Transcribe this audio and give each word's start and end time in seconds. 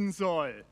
duften 0.00 0.12
soll. 0.12 0.64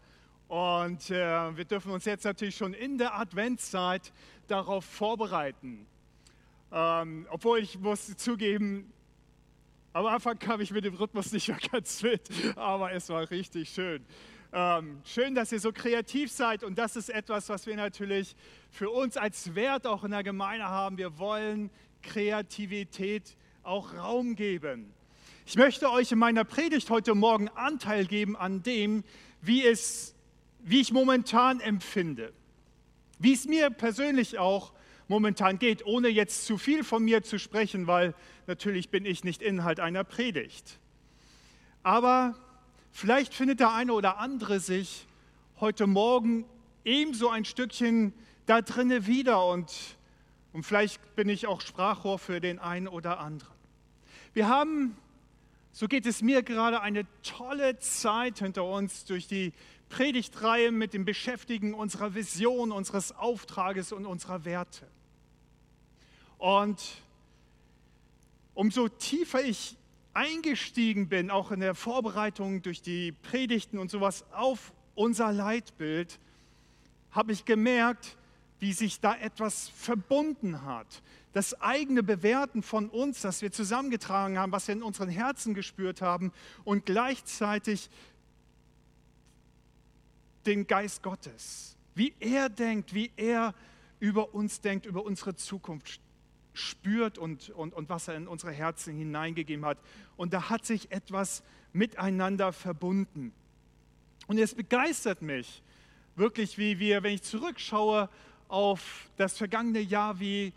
Und 0.48 1.10
äh, 1.10 1.56
wir 1.56 1.64
dürfen 1.64 1.92
uns 1.92 2.06
jetzt 2.06 2.24
natürlich 2.24 2.56
schon 2.56 2.72
in 2.72 2.96
der 2.96 3.18
Adventszeit 3.18 4.12
darauf 4.46 4.84
vorbereiten. 4.84 5.86
Ähm, 6.72 7.26
obwohl 7.30 7.58
ich 7.58 7.78
muss 7.78 8.16
zugeben, 8.16 8.90
am 9.92 10.06
Anfang 10.06 10.38
kam 10.38 10.60
ich 10.60 10.70
mit 10.70 10.84
dem 10.84 10.94
Rhythmus 10.94 11.32
nicht 11.32 11.48
mehr 11.48 11.58
ganz 11.72 12.00
fit, 12.00 12.22
aber 12.56 12.92
es 12.92 13.08
war 13.10 13.30
richtig 13.30 13.68
schön. 13.68 14.04
Ähm, 14.50 15.02
schön, 15.04 15.34
dass 15.34 15.52
ihr 15.52 15.60
so 15.60 15.72
kreativ 15.72 16.32
seid 16.32 16.64
und 16.64 16.78
das 16.78 16.96
ist 16.96 17.10
etwas, 17.10 17.50
was 17.50 17.66
wir 17.66 17.76
natürlich 17.76 18.34
für 18.70 18.88
uns 18.88 19.18
als 19.18 19.54
Wert 19.54 19.86
auch 19.86 20.04
in 20.04 20.12
der 20.12 20.22
Gemeinde 20.22 20.66
haben. 20.66 20.96
Wir 20.96 21.18
wollen 21.18 21.70
Kreativität 22.00 23.36
auch 23.62 23.92
Raum 23.94 24.34
geben. 24.34 24.94
Ich 25.48 25.56
möchte 25.56 25.90
euch 25.90 26.12
in 26.12 26.18
meiner 26.18 26.44
Predigt 26.44 26.90
heute 26.90 27.14
Morgen 27.14 27.48
Anteil 27.48 28.04
geben 28.04 28.36
an 28.36 28.62
dem, 28.62 29.02
wie, 29.40 29.66
es, 29.66 30.14
wie 30.58 30.82
ich 30.82 30.92
momentan 30.92 31.60
empfinde, 31.60 32.34
wie 33.18 33.32
es 33.32 33.46
mir 33.46 33.70
persönlich 33.70 34.38
auch 34.38 34.74
momentan 35.08 35.58
geht, 35.58 35.86
ohne 35.86 36.08
jetzt 36.08 36.44
zu 36.44 36.58
viel 36.58 36.84
von 36.84 37.02
mir 37.02 37.22
zu 37.22 37.38
sprechen, 37.38 37.86
weil 37.86 38.14
natürlich 38.46 38.90
bin 38.90 39.06
ich 39.06 39.24
nicht 39.24 39.40
Inhalt 39.40 39.80
einer 39.80 40.04
Predigt. 40.04 40.78
Aber 41.82 42.34
vielleicht 42.92 43.32
findet 43.32 43.60
der 43.60 43.72
eine 43.72 43.94
oder 43.94 44.18
andere 44.18 44.60
sich 44.60 45.06
heute 45.60 45.86
Morgen 45.86 46.44
ebenso 46.84 47.30
ein 47.30 47.46
Stückchen 47.46 48.12
da 48.44 48.60
drinne 48.60 49.06
wieder 49.06 49.46
und, 49.46 49.96
und 50.52 50.64
vielleicht 50.64 51.16
bin 51.16 51.30
ich 51.30 51.46
auch 51.46 51.62
Sprachrohr 51.62 52.18
für 52.18 52.38
den 52.38 52.58
einen 52.58 52.86
oder 52.86 53.18
anderen. 53.18 53.56
Wir 54.34 54.46
haben 54.50 54.94
so 55.72 55.86
geht 55.86 56.06
es 56.06 56.22
mir 56.22 56.42
gerade 56.42 56.80
eine 56.80 57.06
tolle 57.22 57.78
Zeit 57.78 58.38
hinter 58.38 58.64
uns 58.64 59.04
durch 59.04 59.26
die 59.26 59.52
Predigtreihe 59.88 60.70
mit 60.70 60.92
dem 60.94 61.04
Beschäftigen 61.04 61.74
unserer 61.74 62.14
Vision, 62.14 62.72
unseres 62.72 63.12
Auftrages 63.12 63.92
und 63.92 64.06
unserer 64.06 64.44
Werte. 64.44 64.86
Und 66.36 67.02
umso 68.54 68.88
tiefer 68.88 69.42
ich 69.42 69.76
eingestiegen 70.14 71.08
bin, 71.08 71.30
auch 71.30 71.52
in 71.52 71.60
der 71.60 71.74
Vorbereitung 71.74 72.62
durch 72.62 72.82
die 72.82 73.12
Predigten 73.12 73.78
und 73.78 73.90
sowas 73.90 74.24
auf 74.32 74.72
unser 74.94 75.32
Leitbild, 75.32 76.18
habe 77.12 77.32
ich 77.32 77.44
gemerkt, 77.44 78.16
wie 78.58 78.72
sich 78.72 79.00
da 79.00 79.14
etwas 79.16 79.68
verbunden 79.68 80.64
hat, 80.64 81.02
das 81.32 81.60
eigene 81.60 82.02
Bewerten 82.02 82.62
von 82.62 82.88
uns, 82.88 83.20
das 83.20 83.42
wir 83.42 83.52
zusammengetragen 83.52 84.38
haben, 84.38 84.52
was 84.52 84.68
wir 84.68 84.74
in 84.74 84.82
unseren 84.82 85.08
Herzen 85.08 85.54
gespürt 85.54 86.00
haben 86.00 86.32
und 86.64 86.86
gleichzeitig 86.86 87.90
den 90.46 90.66
Geist 90.66 91.02
Gottes, 91.02 91.76
wie 91.94 92.14
er 92.20 92.48
denkt, 92.48 92.94
wie 92.94 93.10
er 93.16 93.54
über 94.00 94.34
uns 94.34 94.60
denkt, 94.60 94.86
über 94.86 95.04
unsere 95.04 95.34
Zukunft 95.34 96.00
spürt 96.54 97.18
und, 97.18 97.50
und, 97.50 97.74
und 97.74 97.88
was 97.88 98.08
er 98.08 98.16
in 98.16 98.26
unsere 98.26 98.52
Herzen 98.52 98.96
hineingegeben 98.96 99.64
hat. 99.64 99.78
Und 100.16 100.32
da 100.32 100.50
hat 100.50 100.64
sich 100.64 100.90
etwas 100.90 101.42
miteinander 101.72 102.52
verbunden. 102.52 103.32
Und 104.26 104.38
es 104.38 104.54
begeistert 104.54 105.22
mich 105.22 105.62
wirklich, 106.16 106.58
wie 106.58 106.78
wir, 106.78 107.02
wenn 107.02 107.14
ich 107.14 107.22
zurückschaue 107.22 108.08
auf 108.48 109.10
das 109.16 109.36
vergangene 109.36 109.80
Jahr, 109.80 110.20
wie 110.20 110.52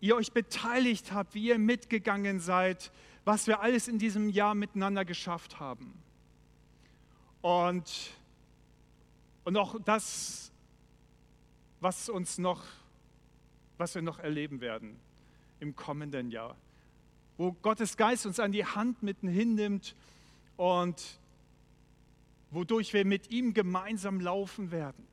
ihr 0.00 0.16
euch 0.16 0.32
beteiligt 0.32 1.12
habt, 1.12 1.34
wie 1.34 1.48
ihr 1.48 1.58
mitgegangen 1.58 2.40
seid, 2.40 2.90
was 3.24 3.46
wir 3.46 3.60
alles 3.60 3.86
in 3.86 3.98
diesem 3.98 4.28
Jahr 4.30 4.54
miteinander 4.54 5.04
geschafft 5.04 5.60
haben. 5.60 5.92
Und, 7.42 8.10
und 9.44 9.56
auch 9.56 9.76
das, 9.84 10.52
was 11.80 12.08
uns 12.08 12.38
noch, 12.38 12.64
was 13.78 13.94
wir 13.94 14.02
noch 14.02 14.18
erleben 14.18 14.60
werden 14.60 14.98
im 15.60 15.76
kommenden 15.76 16.30
Jahr, 16.30 16.56
wo 17.36 17.52
Gottes 17.52 17.96
Geist 17.96 18.26
uns 18.26 18.40
an 18.40 18.52
die 18.52 18.64
Hand 18.64 19.02
mitten 19.02 19.28
hinnimmt 19.28 19.94
und 20.56 21.18
wodurch 22.50 22.92
wir 22.92 23.04
mit 23.04 23.30
ihm 23.30 23.54
gemeinsam 23.54 24.20
laufen 24.20 24.70
werden 24.70 25.09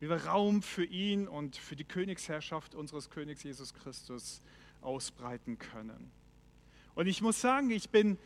wie 0.00 0.08
wir 0.08 0.24
Raum 0.24 0.62
für 0.62 0.84
ihn 0.84 1.28
und 1.28 1.56
für 1.56 1.76
die 1.76 1.84
Königsherrschaft 1.84 2.74
unseres 2.74 3.10
Königs 3.10 3.42
Jesus 3.42 3.74
Christus 3.74 4.40
ausbreiten 4.80 5.58
können. 5.58 6.10
Und 6.94 7.06
ich 7.06 7.20
muss 7.20 7.40
sagen, 7.40 7.70
ich 7.70 7.90
bin, 7.90 8.18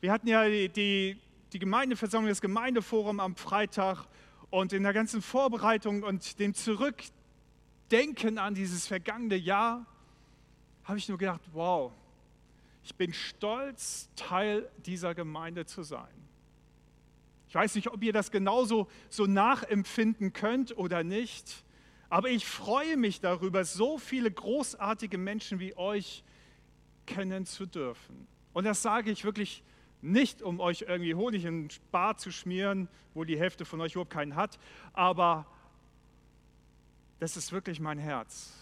wir 0.00 0.12
hatten 0.12 0.28
ja 0.28 0.46
die, 0.48 1.18
die, 1.52 1.58
Gemeindeversammlung, 1.58 2.28
das 2.28 2.42
Gemeindeforum 2.42 3.20
am 3.20 3.36
Freitag 3.36 4.06
und 4.50 4.72
in 4.74 4.82
der 4.82 4.92
ganzen 4.92 5.22
Vorbereitung 5.22 6.02
und 6.02 6.38
dem 6.38 6.54
Zurückdenken 6.54 8.38
an 8.38 8.54
dieses 8.54 8.86
vergangene 8.86 9.36
Jahr 9.36 9.86
habe 10.84 10.98
ich 10.98 11.08
nur 11.08 11.18
gedacht, 11.18 11.42
wow, 11.52 11.90
ich 12.84 12.94
bin 12.94 13.12
stolz, 13.12 14.08
Teil 14.14 14.70
dieser 14.84 15.14
Gemeinde 15.14 15.66
zu 15.66 15.82
sein. 15.82 16.27
Ich 17.48 17.54
weiß 17.54 17.74
nicht, 17.76 17.88
ob 17.88 18.02
ihr 18.02 18.12
das 18.12 18.30
genauso 18.30 18.88
so 19.08 19.26
nachempfinden 19.26 20.32
könnt 20.32 20.76
oder 20.76 21.02
nicht, 21.02 21.64
aber 22.10 22.28
ich 22.30 22.46
freue 22.46 22.96
mich 22.96 23.20
darüber, 23.20 23.64
so 23.64 23.98
viele 23.98 24.30
großartige 24.30 25.18
Menschen 25.18 25.58
wie 25.58 25.76
euch 25.76 26.24
kennen 27.06 27.46
zu 27.46 27.66
dürfen. 27.66 28.26
Und 28.52 28.64
das 28.64 28.82
sage 28.82 29.10
ich 29.10 29.24
wirklich 29.24 29.62
nicht, 30.02 30.42
um 30.42 30.60
euch 30.60 30.82
irgendwie 30.82 31.14
Honig 31.14 31.44
in 31.44 31.68
den 31.68 31.76
Bart 31.90 32.20
zu 32.20 32.30
schmieren, 32.30 32.88
wo 33.14 33.24
die 33.24 33.38
Hälfte 33.38 33.64
von 33.64 33.80
euch 33.80 33.92
überhaupt 33.92 34.12
keinen 34.12 34.36
hat, 34.36 34.58
aber 34.92 35.46
das 37.18 37.36
ist 37.36 37.52
wirklich 37.52 37.80
mein 37.80 37.98
Herz. 37.98 38.52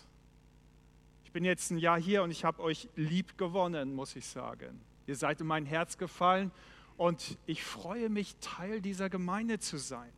Ich 1.25 1.33
bin 1.33 1.45
jetzt 1.45 1.71
ein 1.71 1.79
Jahr 1.79 2.01
hier 2.01 2.23
und 2.23 2.31
ich 2.31 2.45
habe 2.45 2.63
euch 2.63 2.89
lieb 2.95 3.37
gewonnen, 3.37 3.95
muss 3.95 4.17
ich 4.17 4.25
sagen. 4.27 4.81
Ihr 5.07 5.17
seid 5.17 5.41
in 5.41 5.47
mein 5.47 5.67
Herz 5.67 5.99
gefallen 5.99 6.53
und 6.97 7.39
ich 7.47 7.63
freue 7.63 8.09
mich, 8.09 8.37
Teil 8.41 8.81
dieser 8.81 9.11
Gemeinde 9.11 9.59
zu 9.59 9.77
sein. 9.77 10.13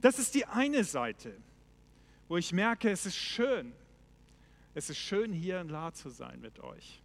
Das 0.00 0.18
ist 0.18 0.34
die 0.34 0.46
eine 0.46 0.84
Seite, 0.84 1.36
wo 2.28 2.36
ich 2.36 2.52
merke, 2.52 2.90
es 2.90 3.06
ist 3.06 3.16
schön. 3.16 3.72
Es 4.74 4.90
ist 4.90 4.98
schön, 4.98 5.32
hier 5.32 5.60
in 5.60 5.68
La 5.68 5.92
zu 5.92 6.08
sein 6.08 6.40
mit 6.40 6.60
euch 6.60 7.02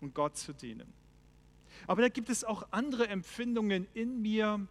und 0.00 0.14
Gott 0.14 0.36
zu 0.36 0.52
dienen. 0.52 0.92
Aber 1.86 2.02
da 2.02 2.08
gibt 2.08 2.28
es 2.28 2.44
auch 2.44 2.66
andere 2.70 3.08
Empfindungen 3.08 3.86
in 3.94 4.20
mir, 4.20 4.66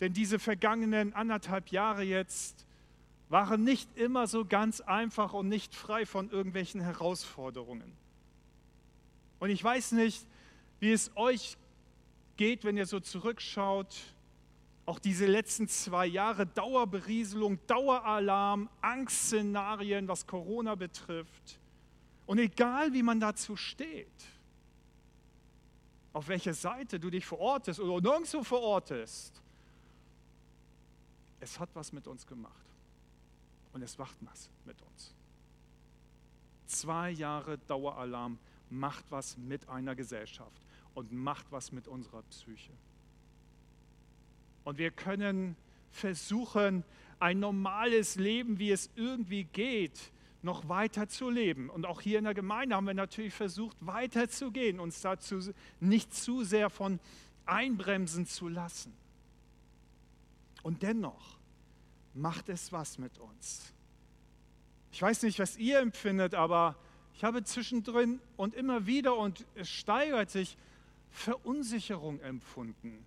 denn 0.00 0.12
diese 0.12 0.38
vergangenen 0.38 1.12
anderthalb 1.12 1.68
Jahre 1.68 2.02
jetzt 2.02 2.66
waren 3.28 3.64
nicht 3.64 3.96
immer 3.96 4.26
so 4.26 4.44
ganz 4.44 4.80
einfach 4.80 5.32
und 5.32 5.48
nicht 5.48 5.74
frei 5.74 6.06
von 6.06 6.30
irgendwelchen 6.30 6.80
Herausforderungen. 6.80 7.92
Und 9.38 9.50
ich 9.50 9.62
weiß 9.62 9.92
nicht, 9.92 10.26
wie 10.80 10.92
es 10.92 11.10
euch 11.16 11.56
geht, 12.36 12.64
wenn 12.64 12.76
ihr 12.76 12.86
so 12.86 13.00
zurückschaut. 13.00 13.96
Auch 14.84 14.98
diese 14.98 15.26
letzten 15.26 15.68
zwei 15.68 16.06
Jahre 16.06 16.46
Dauerberieselung, 16.46 17.58
Daueralarm, 17.66 18.68
Angstszenarien, 18.80 20.06
was 20.06 20.26
Corona 20.26 20.74
betrifft. 20.74 21.58
Und 22.26 22.38
egal, 22.38 22.92
wie 22.92 23.02
man 23.02 23.18
dazu 23.18 23.56
steht, 23.56 24.06
auf 26.12 26.28
welcher 26.28 26.54
Seite 26.54 27.00
du 27.00 27.10
dich 27.10 27.26
verortest 27.26 27.80
oder 27.80 28.00
nirgendwo 28.00 28.42
verortest, 28.42 29.42
es 31.40 31.58
hat 31.58 31.68
was 31.74 31.92
mit 31.92 32.06
uns 32.06 32.26
gemacht. 32.26 32.54
Und 33.72 33.82
es 33.82 33.98
macht 33.98 34.16
was 34.20 34.48
mit 34.64 34.80
uns. 34.80 35.14
Zwei 36.66 37.10
Jahre 37.10 37.58
Daueralarm 37.58 38.38
macht 38.70 39.04
was 39.10 39.36
mit 39.36 39.68
einer 39.68 39.94
Gesellschaft 39.94 40.65
und 40.96 41.12
macht 41.12 41.52
was 41.52 41.72
mit 41.72 41.86
unserer 41.88 42.22
Psyche. 42.22 42.72
Und 44.64 44.78
wir 44.78 44.90
können 44.90 45.54
versuchen, 45.90 46.84
ein 47.20 47.38
normales 47.38 48.16
Leben, 48.16 48.58
wie 48.58 48.70
es 48.70 48.90
irgendwie 48.96 49.44
geht, 49.44 50.10
noch 50.40 50.70
weiter 50.70 51.06
zu 51.06 51.28
leben. 51.28 51.68
Und 51.68 51.84
auch 51.84 52.00
hier 52.00 52.18
in 52.18 52.24
der 52.24 52.32
Gemeinde 52.32 52.74
haben 52.74 52.86
wir 52.86 52.94
natürlich 52.94 53.34
versucht, 53.34 53.76
weiter 53.80 54.30
zu 54.30 54.50
gehen, 54.50 54.80
uns 54.80 55.02
dazu 55.02 55.40
nicht 55.80 56.14
zu 56.14 56.44
sehr 56.44 56.70
von 56.70 56.98
einbremsen 57.44 58.26
zu 58.26 58.48
lassen. 58.48 58.94
Und 60.62 60.82
dennoch 60.82 61.38
macht 62.14 62.48
es 62.48 62.72
was 62.72 62.96
mit 62.96 63.18
uns. 63.18 63.74
Ich 64.92 65.02
weiß 65.02 65.24
nicht, 65.24 65.38
was 65.40 65.58
ihr 65.58 65.78
empfindet, 65.80 66.34
aber 66.34 66.74
ich 67.14 67.22
habe 67.22 67.44
zwischendrin 67.44 68.18
und 68.38 68.54
immer 68.54 68.86
wieder, 68.86 69.14
und 69.16 69.44
es 69.54 69.68
steigert 69.68 70.30
sich, 70.30 70.56
Verunsicherung 71.16 72.20
empfunden. 72.20 73.04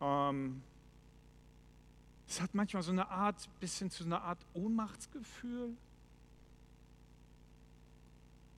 Ähm, 0.00 0.62
es 2.26 2.40
hat 2.40 2.54
manchmal 2.54 2.82
so 2.82 2.92
eine 2.92 3.08
Art, 3.08 3.48
bisschen 3.60 3.90
zu 3.90 4.04
einer 4.04 4.22
Art 4.22 4.44
Ohnmachtsgefühl. 4.54 5.76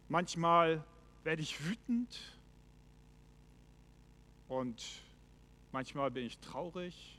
Manchmal 0.09 0.85
werde 1.25 1.43
ich 1.43 1.65
wütend 1.65 2.19
und 4.49 5.03
Manchmal 5.73 6.11
bin 6.11 6.27
ich 6.27 6.39
traurig. 6.39 7.19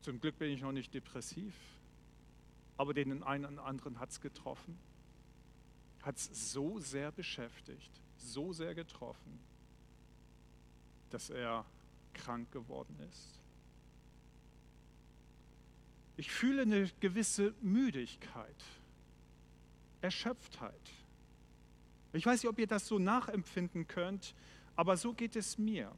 Zum 0.00 0.20
Glück 0.20 0.38
bin 0.38 0.50
ich 0.50 0.62
noch 0.62 0.72
nicht 0.72 0.94
depressiv. 0.94 1.54
Aber 2.76 2.94
den 2.94 3.22
einen 3.24 3.44
oder 3.44 3.64
anderen 3.64 3.98
hat 3.98 4.10
es 4.10 4.20
getroffen. 4.20 4.78
Hat 6.02 6.16
es 6.16 6.52
so 6.52 6.78
sehr 6.78 7.12
beschäftigt, 7.12 8.01
so 8.22 8.52
sehr 8.52 8.74
getroffen, 8.74 9.38
dass 11.10 11.30
er 11.30 11.64
krank 12.14 12.50
geworden 12.52 12.98
ist. 13.10 13.40
Ich 16.16 16.30
fühle 16.30 16.62
eine 16.62 16.88
gewisse 17.00 17.54
Müdigkeit, 17.60 18.64
Erschöpftheit. 20.00 20.90
Ich 22.12 22.26
weiß 22.26 22.42
nicht, 22.42 22.50
ob 22.50 22.58
ihr 22.58 22.66
das 22.66 22.86
so 22.86 22.98
nachempfinden 22.98 23.88
könnt, 23.88 24.34
aber 24.76 24.96
so 24.96 25.14
geht 25.14 25.36
es 25.36 25.58
mir. 25.58 25.92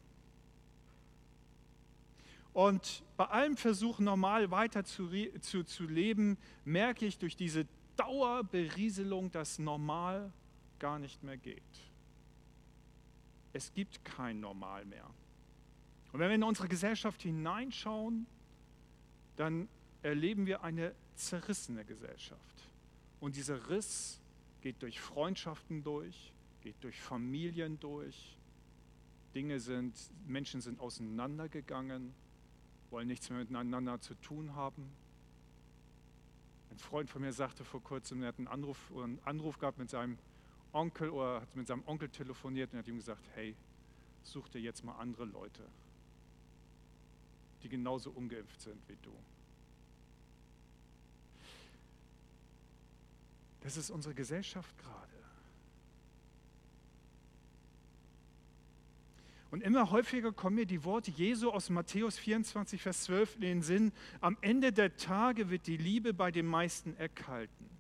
Und 2.53 3.03
bei 3.17 3.25
allem 3.27 3.57
Versuch, 3.57 3.99
normal 3.99 4.53
weiter 4.53 4.85
zu, 4.85 5.11
zu, 5.41 5.65
zu 5.65 5.85
leben, 5.85 6.39
merke 6.65 7.05
ich 7.05 7.19
durch 7.19 7.37
diese 7.37 7.67
Dauerberieselung, 7.97 9.33
dass 9.33 9.59
normal 9.59 10.33
gar 10.79 11.01
nicht 11.01 11.23
mehr 11.25 11.37
geht. 11.37 11.63
Es 13.55 13.73
gibt 13.73 14.05
kein 14.05 14.41
Normal 14.41 14.85
mehr. 14.85 15.09
Und 16.13 16.19
wenn 16.19 16.29
wir 16.29 16.35
in 16.35 16.43
unsere 16.43 16.69
Gesellschaft 16.69 17.23
hineinschauen, 17.23 18.27
dann 19.37 19.69
erleben 20.03 20.45
wir 20.45 20.63
eine 20.63 20.95
zerrissene 21.15 21.85
Gesellschaft. 21.85 22.69
Und 23.21 23.37
dieser 23.37 23.71
Riss 23.71 24.21
geht 24.61 24.83
durch 24.83 25.01
Freundschaften 25.01 25.85
durch, 25.85 26.33
geht 26.63 26.75
durch 26.83 27.01
Familien 27.01 27.79
durch. 27.79 28.37
Dinge 29.37 29.61
sind, 29.61 29.97
Menschen 30.27 30.61
sind 30.61 30.81
auseinandergegangen, 30.81 32.13
wollen 32.91 33.07
nichts 33.07 33.31
mehr 33.31 33.39
miteinander 33.39 34.01
zu 34.01 34.15
tun 34.17 34.55
haben. 34.57 34.91
Ein 36.71 36.79
Freund 36.79 37.09
von 37.09 37.23
mir 37.23 37.33
sagte 37.33 37.65
vor 37.65 37.83
kurzem, 37.83 38.23
er 38.23 38.29
hat 38.29 38.39
einen 38.39 38.49
Anruf, 38.49 38.93
einen 38.97 39.21
Anruf 39.25 39.59
gehabt 39.59 39.79
mit 39.79 39.91
seinem 39.91 40.19
Onkel 40.75 41.11
oder 41.11 41.41
hat 41.41 41.57
mit 41.57 41.67
seinem 41.67 41.83
Onkel 41.87 42.09
telefoniert 42.09 42.73
und 42.73 42.79
hat 42.79 42.89
ihm 42.89 42.97
gesagt, 42.97 43.27
hey, 43.35 43.55
such 44.23 44.49
dir 44.49 44.61
jetzt 44.61 44.85
mal 44.85 44.97
andere 44.97 45.25
Leute, 45.25 45.63
die 47.63 47.69
genauso 47.69 48.11
ungeimpft 48.11 48.61
sind 48.61 48.81
wie 48.89 48.97
du. 49.03 49.13
Das 53.61 53.79
ist 53.79 53.91
unsere 53.91 54.15
Gesellschaft 54.15 54.77
gerade. 54.77 55.15
Und 59.51 59.63
immer 59.63 59.93
häufiger 59.93 60.33
kommen 60.33 60.57
mir 60.57 60.67
die 60.67 60.83
Worte 60.83 61.13
Jesu 61.13 61.51
aus 61.51 61.71
Matthäus 61.71 62.19
24, 62.19 62.83
Vers 62.83 63.05
12 63.05 63.37
in 63.37 63.41
den 63.41 63.63
Sinn, 63.63 63.93
am 64.21 64.37
Ende 64.41 64.73
der 64.73 64.97
Tage 64.97 65.49
wird 65.49 65.69
die 65.69 65.77
Liebe 65.77 66.13
bei 66.13 66.33
den 66.33 66.45
meisten 66.45 66.97
erkalten. 66.97 67.74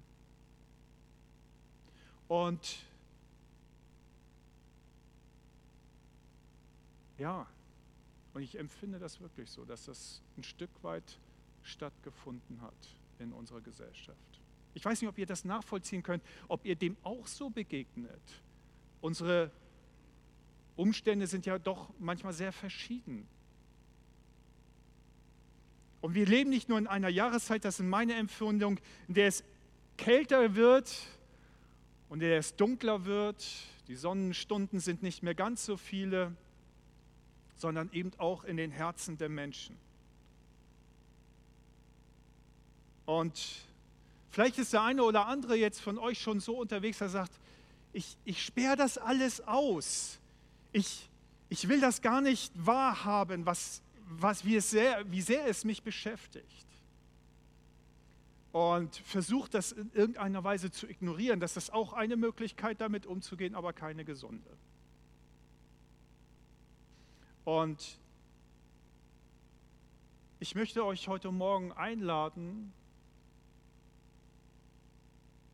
Und 2.29 2.79
ja, 7.19 7.47
und 8.32 8.43
ich 8.43 8.59
empfinde 8.59 8.99
das 8.99 9.21
wirklich 9.21 9.50
so, 9.50 9.65
dass 9.65 9.85
das 9.87 10.21
ein 10.37 10.43
Stück 10.43 10.71
weit 10.82 11.19
stattgefunden 11.62 12.61
hat 12.61 12.75
in 13.19 13.32
unserer 13.32 13.61
Gesellschaft. 13.61 14.19
Ich 14.75 14.85
weiß 14.85 15.00
nicht, 15.00 15.09
ob 15.09 15.19
ihr 15.19 15.26
das 15.26 15.44
nachvollziehen 15.44 16.03
könnt, 16.03 16.23
ob 16.49 16.65
ihr 16.65 16.75
dem 16.75 16.97
auch 17.05 17.26
so 17.26 17.49
begegnet. 17.49 18.43
Unsere 19.00 19.53
Umstände 20.76 21.29
sind 21.29 21.47
ja 21.47 21.59
doch 21.59 21.91
manchmal 22.00 22.32
sehr 22.32 22.53
verschieden. 22.53 23.29
Und 26.00 26.15
wir 26.15 26.26
leben 26.26 26.50
nicht 26.50 26.69
nur 26.69 26.79
in 26.79 26.87
einer 26.87 27.09
Jahreszeit, 27.09 27.65
das 27.65 27.79
ist 27.79 27.87
meine 27.87 28.15
Empfindung, 28.15 28.81
in 29.09 29.15
der 29.15 29.29
es 29.29 29.44
kälter 29.97 30.56
wird 30.56 30.93
und 32.08 32.20
der 32.20 32.38
es 32.38 32.56
dunkler 32.56 33.04
wird. 33.04 33.44
Die 33.88 33.96
Sonnenstunden 33.96 34.80
sind 34.80 35.02
nicht 35.02 35.22
mehr 35.22 35.34
ganz 35.34 35.64
so 35.64 35.76
viele, 35.76 36.34
sondern 37.56 37.90
eben 37.92 38.12
auch 38.18 38.44
in 38.44 38.56
den 38.56 38.70
Herzen 38.70 39.18
der 39.18 39.28
Menschen. 39.28 39.76
Und 43.04 43.66
Vielleicht 44.34 44.58
ist 44.58 44.72
der 44.72 44.82
eine 44.82 45.04
oder 45.04 45.28
andere 45.28 45.54
jetzt 45.54 45.80
von 45.80 45.96
euch 45.96 46.18
schon 46.18 46.40
so 46.40 46.56
unterwegs, 46.58 46.98
der 46.98 47.08
sagt, 47.08 47.30
ich, 47.92 48.16
ich 48.24 48.42
sperre 48.42 48.74
das 48.74 48.98
alles 48.98 49.40
aus. 49.42 50.18
Ich, 50.72 51.08
ich 51.48 51.68
will 51.68 51.80
das 51.80 52.02
gar 52.02 52.20
nicht 52.20 52.52
wahrhaben, 52.56 53.46
was, 53.46 53.80
was, 54.08 54.44
wie, 54.44 54.56
es 54.56 54.70
sehr, 54.70 55.08
wie 55.08 55.22
sehr 55.22 55.46
es 55.46 55.64
mich 55.64 55.84
beschäftigt. 55.84 56.66
Und 58.54 58.94
versucht 58.98 59.52
das 59.54 59.72
in 59.72 59.90
irgendeiner 59.94 60.44
Weise 60.44 60.70
zu 60.70 60.88
ignorieren. 60.88 61.40
Das 61.40 61.56
ist 61.56 61.72
auch 61.72 61.92
eine 61.92 62.14
Möglichkeit, 62.14 62.80
damit 62.80 63.04
umzugehen, 63.04 63.56
aber 63.56 63.72
keine 63.72 64.04
gesunde. 64.04 64.48
Und 67.44 67.98
ich 70.38 70.54
möchte 70.54 70.84
euch 70.84 71.08
heute 71.08 71.32
Morgen 71.32 71.72
einladen, 71.72 72.72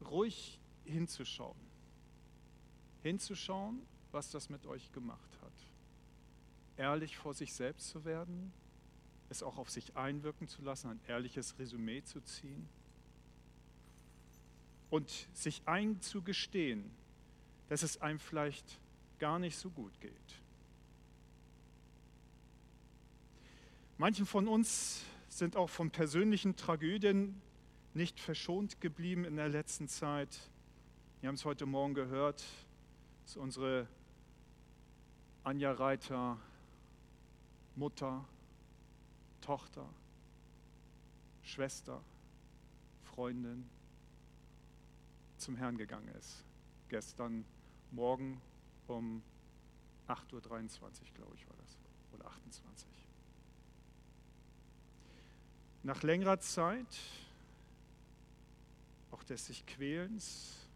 ruhig 0.05 0.61
hinzuschauen. 0.85 1.57
Hinzuschauen, 3.03 3.81
was 4.13 4.31
das 4.31 4.51
mit 4.51 4.67
euch 4.67 4.93
gemacht 4.93 5.39
hat. 5.41 5.55
Ehrlich 6.77 7.17
vor 7.17 7.33
sich 7.33 7.55
selbst 7.55 7.89
zu 7.89 8.05
werden, 8.05 8.53
es 9.31 9.43
auch 9.43 9.57
auf 9.57 9.71
sich 9.71 9.97
einwirken 9.97 10.49
zu 10.49 10.61
lassen, 10.61 10.91
ein 10.91 11.01
ehrliches 11.09 11.59
Resümee 11.59 12.03
zu 12.03 12.21
ziehen 12.21 12.69
und 14.91 15.29
sich 15.33 15.63
einzugestehen, 15.67 16.91
dass 17.69 17.83
es 17.83 18.01
einem 18.03 18.19
vielleicht 18.19 18.81
gar 19.19 19.39
nicht 19.39 19.57
so 19.57 19.71
gut 19.71 20.01
geht. 20.01 20.13
Manchen 23.97 24.27
von 24.27 24.49
uns 24.49 25.05
sind 25.29 25.57
auch 25.57 25.69
von 25.69 25.91
persönlichen 25.91 26.57
Tragödien 26.57 27.41
nicht 27.95 28.19
verschont 28.19 28.81
geblieben 28.81 29.25
in 29.25 29.37
der 29.37 29.49
letzten 29.49 29.89
Zeit. 29.89 30.51
Wir 31.21 31.29
haben 31.29 31.35
es 31.35 31.45
heute 31.45 31.67
Morgen 31.67 31.95
gehört, 31.95 32.45
dass 33.25 33.37
unsere 33.37 33.87
Anja 35.45 35.73
Reiter 35.73 36.39
Mutter, 37.77 38.25
Tochter, 39.41 39.89
Schwester, 41.43 42.03
Freundin 43.05 43.69
zum 45.41 45.57
Herrn 45.57 45.77
gegangen 45.77 46.09
ist. 46.19 46.45
Gestern 46.89 47.45
Morgen 47.91 48.41
um 48.87 49.23
8.23 50.07 50.33
Uhr, 50.35 51.15
glaube 51.15 51.35
ich, 51.37 51.49
war 51.49 51.57
das. 51.57 51.79
Oder 52.13 52.27
28. 52.27 52.89
Nach 55.83 56.03
längerer 56.03 56.39
Zeit 56.41 56.99
auch 59.11 59.23
des 59.25 59.47
sich 59.47 59.67
Quälens, 59.67 60.69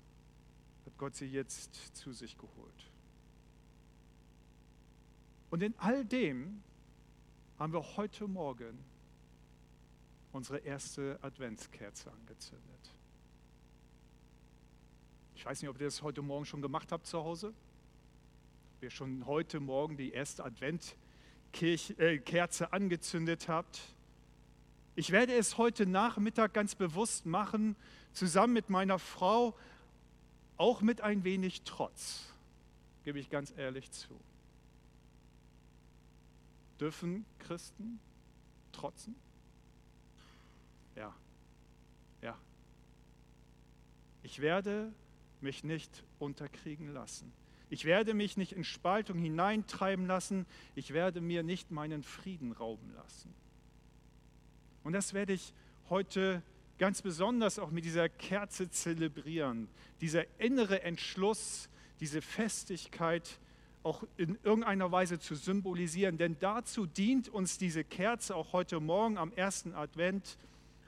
hat 0.87 0.97
Gott 0.99 1.15
sie 1.15 1.27
jetzt 1.27 1.97
zu 1.97 2.13
sich 2.13 2.37
geholt. 2.37 2.91
Und 5.51 5.63
in 5.63 5.75
all 5.79 6.05
dem 6.05 6.63
haben 7.59 7.73
wir 7.73 7.97
heute 7.97 8.27
Morgen 8.27 8.79
unsere 10.33 10.59
erste 10.59 11.19
Adventskerze 11.23 12.11
angezündet. 12.11 12.95
Ich 15.45 15.47
weiß 15.47 15.61
nicht, 15.61 15.69
ob 15.69 15.79
ihr 15.79 15.89
das 15.89 16.01
heute 16.01 16.23
Morgen 16.23 16.47
schon 16.47 16.63
gemacht 16.63 16.91
habt 16.91 17.07
zu 17.07 17.23
Hause. 17.23 17.53
Ob 18.77 18.83
ihr 18.83 18.89
schon 18.89 19.27
heute 19.27 19.61
Morgen 19.61 19.99
die 19.99 20.11
erste 20.11 20.43
Adventkerze 20.43 21.95
äh, 21.99 22.69
angezündet 22.71 23.47
habt. 23.47 23.79
Ich 24.97 25.11
werde 25.11 25.35
es 25.35 25.59
heute 25.59 25.85
Nachmittag 25.85 26.55
ganz 26.55 26.75
bewusst 26.75 27.27
machen, 27.27 27.77
zusammen 28.15 28.55
mit 28.55 28.71
meiner 28.71 28.99
Frau, 28.99 29.55
auch 30.57 30.81
mit 30.81 31.03
ein 31.03 31.25
wenig 31.25 31.61
Trotz, 31.65 32.33
gebe 33.05 33.19
ich 33.19 33.29
ganz 33.29 33.53
ehrlich 33.55 33.91
zu. 33.91 34.19
Dürfen 36.81 37.27
Christen 37.41 38.01
trotzen? 38.73 39.15
Ja, 40.97 41.15
ja. 42.23 42.35
Ich 44.23 44.41
werde 44.41 44.91
mich 45.45 45.63
nicht 45.63 46.03
unterkriegen 46.19 46.93
lassen. 46.93 47.33
Ich 47.71 47.85
werde 47.85 48.15
mich 48.15 48.37
nicht 48.37 48.53
in 48.53 48.65
Spaltung 48.65 49.19
hineintreiben 49.19 50.07
lassen. 50.07 50.47
Ich 50.75 50.93
werde 50.93 51.21
mir 51.21 51.43
nicht 51.43 51.71
meinen 51.71 52.03
Frieden 52.03 52.53
rauben 52.53 52.93
lassen. 52.95 53.33
Und 54.83 54.93
das 54.93 55.15
werde 55.15 55.33
ich 55.33 55.55
heute 55.89 56.43
ganz 56.79 57.01
besonders 57.03 57.59
auch 57.59 57.71
mit 57.71 57.85
dieser 57.85 58.09
Kerze 58.09 58.71
zelebrieren. 58.71 59.69
Dieser 60.01 60.25
innere 60.39 60.83
Entschluss, 60.83 61.69
diese 62.01 62.21
Festigkeit, 62.21 63.39
auch 63.83 64.03
in 64.17 64.39
irgendeiner 64.43 64.91
Weise 64.91 65.19
zu 65.19 65.35
symbolisieren. 65.35 66.19
Denn 66.19 66.37
dazu 66.41 66.87
dient 66.87 67.29
uns 67.29 67.59
diese 67.59 67.85
Kerze 67.85 68.35
auch 68.35 68.53
heute 68.53 68.81
Morgen 68.81 69.19
am 69.19 69.33
ersten 69.33 69.75
Advent. 69.75 70.39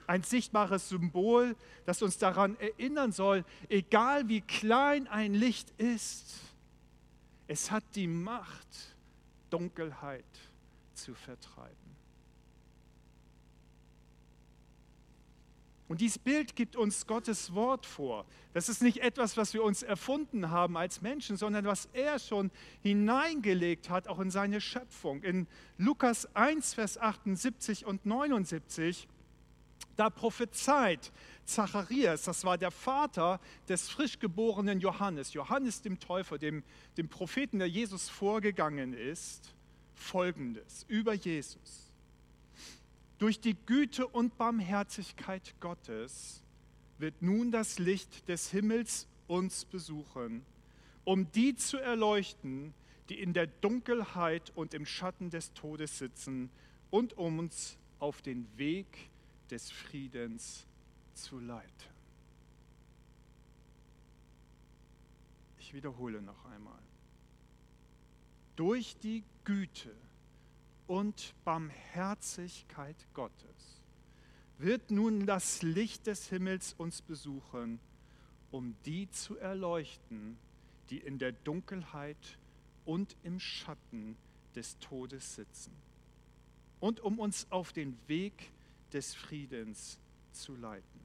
Ein 0.06 0.22
sichtbares 0.22 0.88
Symbol, 0.88 1.56
das 1.84 2.02
uns 2.02 2.18
daran 2.18 2.56
erinnern 2.58 3.12
soll, 3.12 3.44
egal 3.68 4.28
wie 4.28 4.40
klein 4.40 5.08
ein 5.08 5.34
Licht 5.34 5.70
ist, 5.78 6.34
es 7.48 7.70
hat 7.70 7.84
die 7.94 8.06
Macht, 8.06 8.96
Dunkelheit 9.50 10.24
zu 10.94 11.14
vertreiben. 11.14 11.86
Und 15.88 16.00
dieses 16.00 16.18
Bild 16.18 16.56
gibt 16.56 16.74
uns 16.74 17.06
Gottes 17.06 17.54
Wort 17.54 17.86
vor. 17.86 18.26
Das 18.54 18.68
ist 18.68 18.82
nicht 18.82 18.98
etwas, 18.98 19.36
was 19.36 19.54
wir 19.54 19.62
uns 19.62 19.84
erfunden 19.84 20.50
haben 20.50 20.76
als 20.76 21.00
Menschen, 21.00 21.36
sondern 21.36 21.64
was 21.64 21.88
er 21.92 22.18
schon 22.18 22.50
hineingelegt 22.82 23.88
hat, 23.88 24.08
auch 24.08 24.18
in 24.18 24.30
seine 24.32 24.60
Schöpfung. 24.60 25.22
In 25.22 25.46
Lukas 25.78 26.34
1, 26.34 26.74
Vers 26.74 26.98
78 26.98 27.86
und 27.86 28.04
79, 28.04 29.06
da 29.96 30.10
prophezeit 30.10 31.12
Zacharias, 31.44 32.24
das 32.24 32.44
war 32.44 32.58
der 32.58 32.70
Vater 32.70 33.40
des 33.68 33.88
frisch 33.88 34.18
geborenen 34.18 34.80
Johannes, 34.80 35.32
Johannes 35.32 35.82
dem 35.82 35.98
Täufer, 35.98 36.38
dem, 36.38 36.62
dem 36.96 37.08
Propheten, 37.08 37.58
der 37.58 37.68
Jesus 37.68 38.08
vorgegangen 38.08 38.92
ist, 38.92 39.54
folgendes 39.94 40.84
über 40.88 41.14
Jesus. 41.14 41.92
Durch 43.18 43.40
die 43.40 43.54
Güte 43.54 44.06
und 44.06 44.36
Barmherzigkeit 44.36 45.54
Gottes 45.60 46.42
wird 46.98 47.22
nun 47.22 47.50
das 47.50 47.78
Licht 47.78 48.28
des 48.28 48.50
Himmels 48.50 49.06
uns 49.26 49.64
besuchen, 49.64 50.44
um 51.04 51.30
die 51.32 51.54
zu 51.54 51.78
erleuchten, 51.78 52.74
die 53.08 53.20
in 53.20 53.32
der 53.32 53.46
Dunkelheit 53.46 54.52
und 54.54 54.74
im 54.74 54.84
Schatten 54.84 55.30
des 55.30 55.52
Todes 55.54 55.98
sitzen 55.98 56.50
und 56.90 57.16
um 57.16 57.38
uns 57.38 57.78
auf 57.98 58.20
den 58.20 58.46
Weg 58.56 58.86
des 59.50 59.70
Friedens 59.70 60.66
zu 61.14 61.38
leiten. 61.38 61.96
Ich 65.58 65.74
wiederhole 65.74 66.22
noch 66.22 66.44
einmal. 66.46 66.82
Durch 68.54 68.96
die 68.98 69.24
Güte 69.44 69.94
und 70.86 71.34
Barmherzigkeit 71.44 72.96
Gottes 73.14 73.82
wird 74.58 74.90
nun 74.90 75.26
das 75.26 75.62
Licht 75.62 76.06
des 76.06 76.28
Himmels 76.28 76.74
uns 76.74 77.02
besuchen, 77.02 77.80
um 78.50 78.74
die 78.86 79.10
zu 79.10 79.36
erleuchten, 79.36 80.38
die 80.88 80.98
in 80.98 81.18
der 81.18 81.32
Dunkelheit 81.32 82.38
und 82.84 83.16
im 83.22 83.40
Schatten 83.40 84.16
des 84.54 84.78
Todes 84.78 85.34
sitzen 85.34 85.72
und 86.80 87.00
um 87.00 87.18
uns 87.18 87.50
auf 87.50 87.72
den 87.72 87.98
Weg 88.06 88.52
des 88.92 89.14
Friedens 89.14 89.98
zu 90.32 90.54
leiten. 90.56 91.00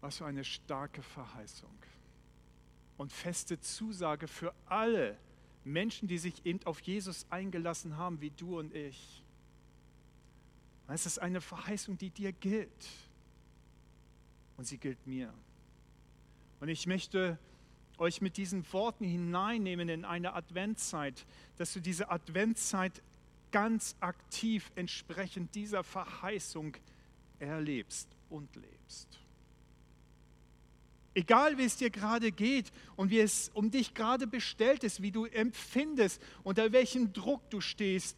Was 0.00 0.18
für 0.18 0.26
eine 0.26 0.44
starke 0.44 1.02
Verheißung 1.02 1.76
und 2.96 3.12
feste 3.12 3.60
Zusage 3.60 4.28
für 4.28 4.54
alle, 4.66 5.18
Menschen, 5.64 6.08
die 6.08 6.18
sich 6.18 6.44
eben 6.46 6.64
auf 6.64 6.80
Jesus 6.80 7.26
eingelassen 7.30 7.96
haben, 7.96 8.20
wie 8.20 8.30
du 8.30 8.58
und 8.58 8.74
ich. 8.74 9.22
Es 10.88 11.04
ist 11.04 11.18
eine 11.18 11.40
Verheißung, 11.40 11.98
die 11.98 12.10
dir 12.10 12.32
gilt. 12.32 12.88
Und 14.56 14.66
sie 14.66 14.78
gilt 14.78 15.06
mir. 15.06 15.32
Und 16.60 16.68
ich 16.68 16.86
möchte 16.86 17.38
euch 17.98 18.20
mit 18.20 18.36
diesen 18.36 18.70
Worten 18.72 19.04
hineinnehmen 19.04 19.88
in 19.88 20.04
eine 20.04 20.34
Adventzeit, 20.34 21.26
dass 21.56 21.72
du 21.72 21.80
diese 21.80 22.10
Adventzeit 22.10 23.02
ganz 23.50 23.96
aktiv 24.00 24.70
entsprechend 24.74 25.54
dieser 25.54 25.84
Verheißung 25.84 26.76
erlebst 27.38 28.08
und 28.28 28.54
lebst. 28.56 29.18
Egal 31.14 31.58
wie 31.58 31.64
es 31.64 31.76
dir 31.76 31.90
gerade 31.90 32.30
geht 32.30 32.70
und 32.96 33.10
wie 33.10 33.18
es 33.18 33.50
um 33.54 33.70
dich 33.70 33.94
gerade 33.94 34.26
bestellt 34.26 34.84
ist, 34.84 35.02
wie 35.02 35.10
du 35.10 35.24
empfindest, 35.24 36.22
unter 36.44 36.70
welchem 36.72 37.12
Druck 37.12 37.48
du 37.50 37.60
stehst, 37.60 38.16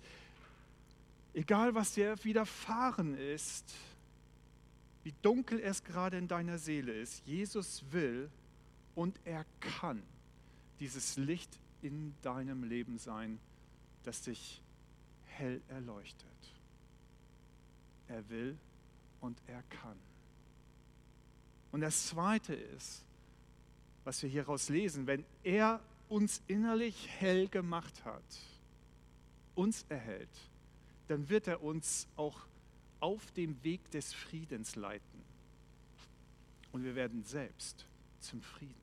egal 1.33 1.75
was 1.75 1.95
dir 1.95 2.23
widerfahren 2.25 3.17
ist, 3.17 3.73
wie 5.03 5.15
dunkel 5.23 5.61
es 5.61 5.83
gerade 5.83 6.19
in 6.19 6.29
deiner 6.29 6.59
Seele 6.59 6.93
ist, 6.93 7.27
Jesus 7.27 7.85
will 7.91 8.29
und 8.95 9.19
er 9.25 9.47
kann 9.61 10.03
dieses 10.79 11.17
Licht 11.17 11.59
in 11.81 12.15
deinem 12.23 12.65
Leben 12.65 12.99
sein, 12.99 13.39
das 14.03 14.23
dich 14.23 14.61
hell 15.41 15.61
erleuchtet. 15.69 16.29
Er 18.09 18.29
will 18.29 18.59
und 19.21 19.41
er 19.47 19.63
kann. 19.65 19.97
Und 21.73 21.81
das 21.81 22.07
Zweite 22.07 22.55
ist, 22.55 23.05
was 24.05 24.23
wir 24.23 24.31
hieraus 24.31 24.69
lesen, 24.69 25.07
wenn 25.07 25.25
er 25.43 25.81
uns 26.09 26.43
innerlich 26.47 27.09
hell 27.09 27.49
gemacht 27.49 28.05
hat, 28.05 28.25
uns 29.55 29.85
erhält, 29.89 30.29
dann 31.09 31.29
wird 31.29 31.47
er 31.47 31.63
uns 31.63 32.09
auch 32.17 32.47
auf 32.99 33.31
dem 33.33 33.63
Weg 33.65 33.91
des 33.91 34.13
Friedens 34.13 34.77
leiten. 34.77 35.23
Und 36.73 36.85
wir 36.85 36.95
werden 36.95 37.25
selbst 37.25 37.87
zum 38.21 38.43
Frieden. 38.43 38.75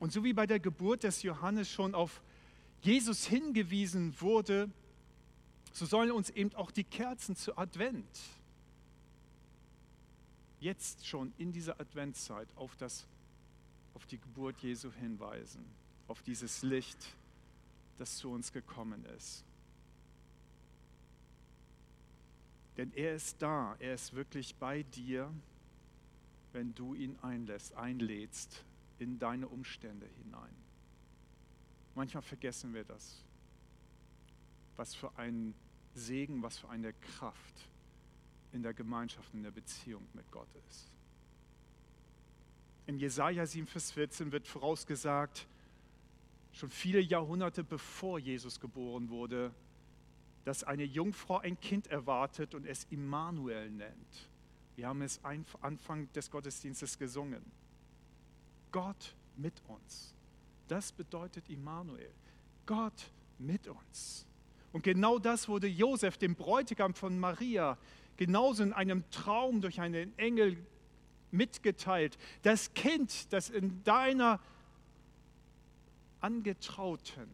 Und 0.00 0.12
so 0.12 0.22
wie 0.22 0.32
bei 0.32 0.46
der 0.46 0.60
Geburt 0.60 1.02
des 1.02 1.22
Johannes 1.22 1.70
schon 1.70 1.94
auf 1.94 2.20
Jesus 2.80 3.26
hingewiesen 3.26 4.20
wurde, 4.20 4.70
so 5.72 5.86
sollen 5.86 6.10
uns 6.10 6.30
eben 6.30 6.54
auch 6.54 6.70
die 6.70 6.84
Kerzen 6.84 7.36
zu 7.36 7.56
Advent 7.56 8.06
jetzt 10.60 11.06
schon 11.06 11.32
in 11.38 11.52
dieser 11.52 11.80
Adventszeit 11.80 12.48
auf, 12.56 12.76
das, 12.76 13.06
auf 13.94 14.06
die 14.06 14.18
Geburt 14.18 14.58
Jesu 14.58 14.92
hinweisen, 14.92 15.64
auf 16.08 16.22
dieses 16.22 16.62
Licht, 16.62 17.16
das 17.96 18.16
zu 18.16 18.30
uns 18.30 18.52
gekommen 18.52 19.04
ist. 19.16 19.44
Denn 22.76 22.92
er 22.94 23.14
ist 23.14 23.42
da, 23.42 23.76
er 23.80 23.94
ist 23.94 24.14
wirklich 24.14 24.54
bei 24.54 24.84
dir, 24.84 25.32
wenn 26.52 26.74
du 26.74 26.94
ihn 26.94 27.18
einlässt, 27.22 27.74
einlädst 27.74 28.64
in 28.98 29.18
deine 29.18 29.48
Umstände 29.48 30.06
hinein. 30.22 30.54
Manchmal 31.98 32.22
vergessen 32.22 32.72
wir 32.74 32.84
das. 32.84 33.24
Was 34.76 34.94
für 34.94 35.18
ein 35.18 35.52
Segen, 35.94 36.44
was 36.44 36.56
für 36.56 36.68
eine 36.68 36.92
Kraft 36.92 37.68
in 38.52 38.62
der 38.62 38.72
Gemeinschaft, 38.72 39.34
in 39.34 39.42
der 39.42 39.50
Beziehung 39.50 40.06
mit 40.12 40.30
Gott 40.30 40.46
ist. 40.68 40.92
In 42.86 42.98
Jesaja 42.98 43.44
7, 43.44 43.66
Vers 43.66 43.90
14 43.90 44.30
wird 44.30 44.46
vorausgesagt, 44.46 45.48
schon 46.52 46.70
viele 46.70 47.00
Jahrhunderte 47.00 47.64
bevor 47.64 48.20
Jesus 48.20 48.60
geboren 48.60 49.08
wurde, 49.08 49.52
dass 50.44 50.62
eine 50.62 50.84
Jungfrau 50.84 51.38
ein 51.38 51.58
Kind 51.60 51.88
erwartet 51.88 52.54
und 52.54 52.64
es 52.64 52.84
Immanuel 52.90 53.72
nennt. 53.72 54.30
Wir 54.76 54.86
haben 54.86 55.02
es 55.02 55.18
Anfang 55.24 56.12
des 56.12 56.30
Gottesdienstes 56.30 56.96
gesungen. 56.96 57.42
Gott 58.70 59.16
mit 59.36 59.60
uns. 59.66 60.14
Das 60.68 60.92
bedeutet 60.92 61.48
Immanuel. 61.48 62.12
Gott 62.66 63.10
mit 63.38 63.66
uns. 63.66 64.26
Und 64.72 64.84
genau 64.84 65.18
das 65.18 65.48
wurde 65.48 65.66
Josef, 65.66 66.18
dem 66.18 66.34
Bräutigam 66.34 66.94
von 66.94 67.18
Maria, 67.18 67.78
genauso 68.16 68.62
in 68.62 68.72
einem 68.72 69.08
Traum 69.10 69.60
durch 69.60 69.80
einen 69.80 70.16
Engel 70.18 70.58
mitgeteilt. 71.30 72.18
Das 72.42 72.74
Kind, 72.74 73.32
das 73.32 73.48
in 73.48 73.82
deiner 73.84 74.40
Angetrauten 76.20 77.30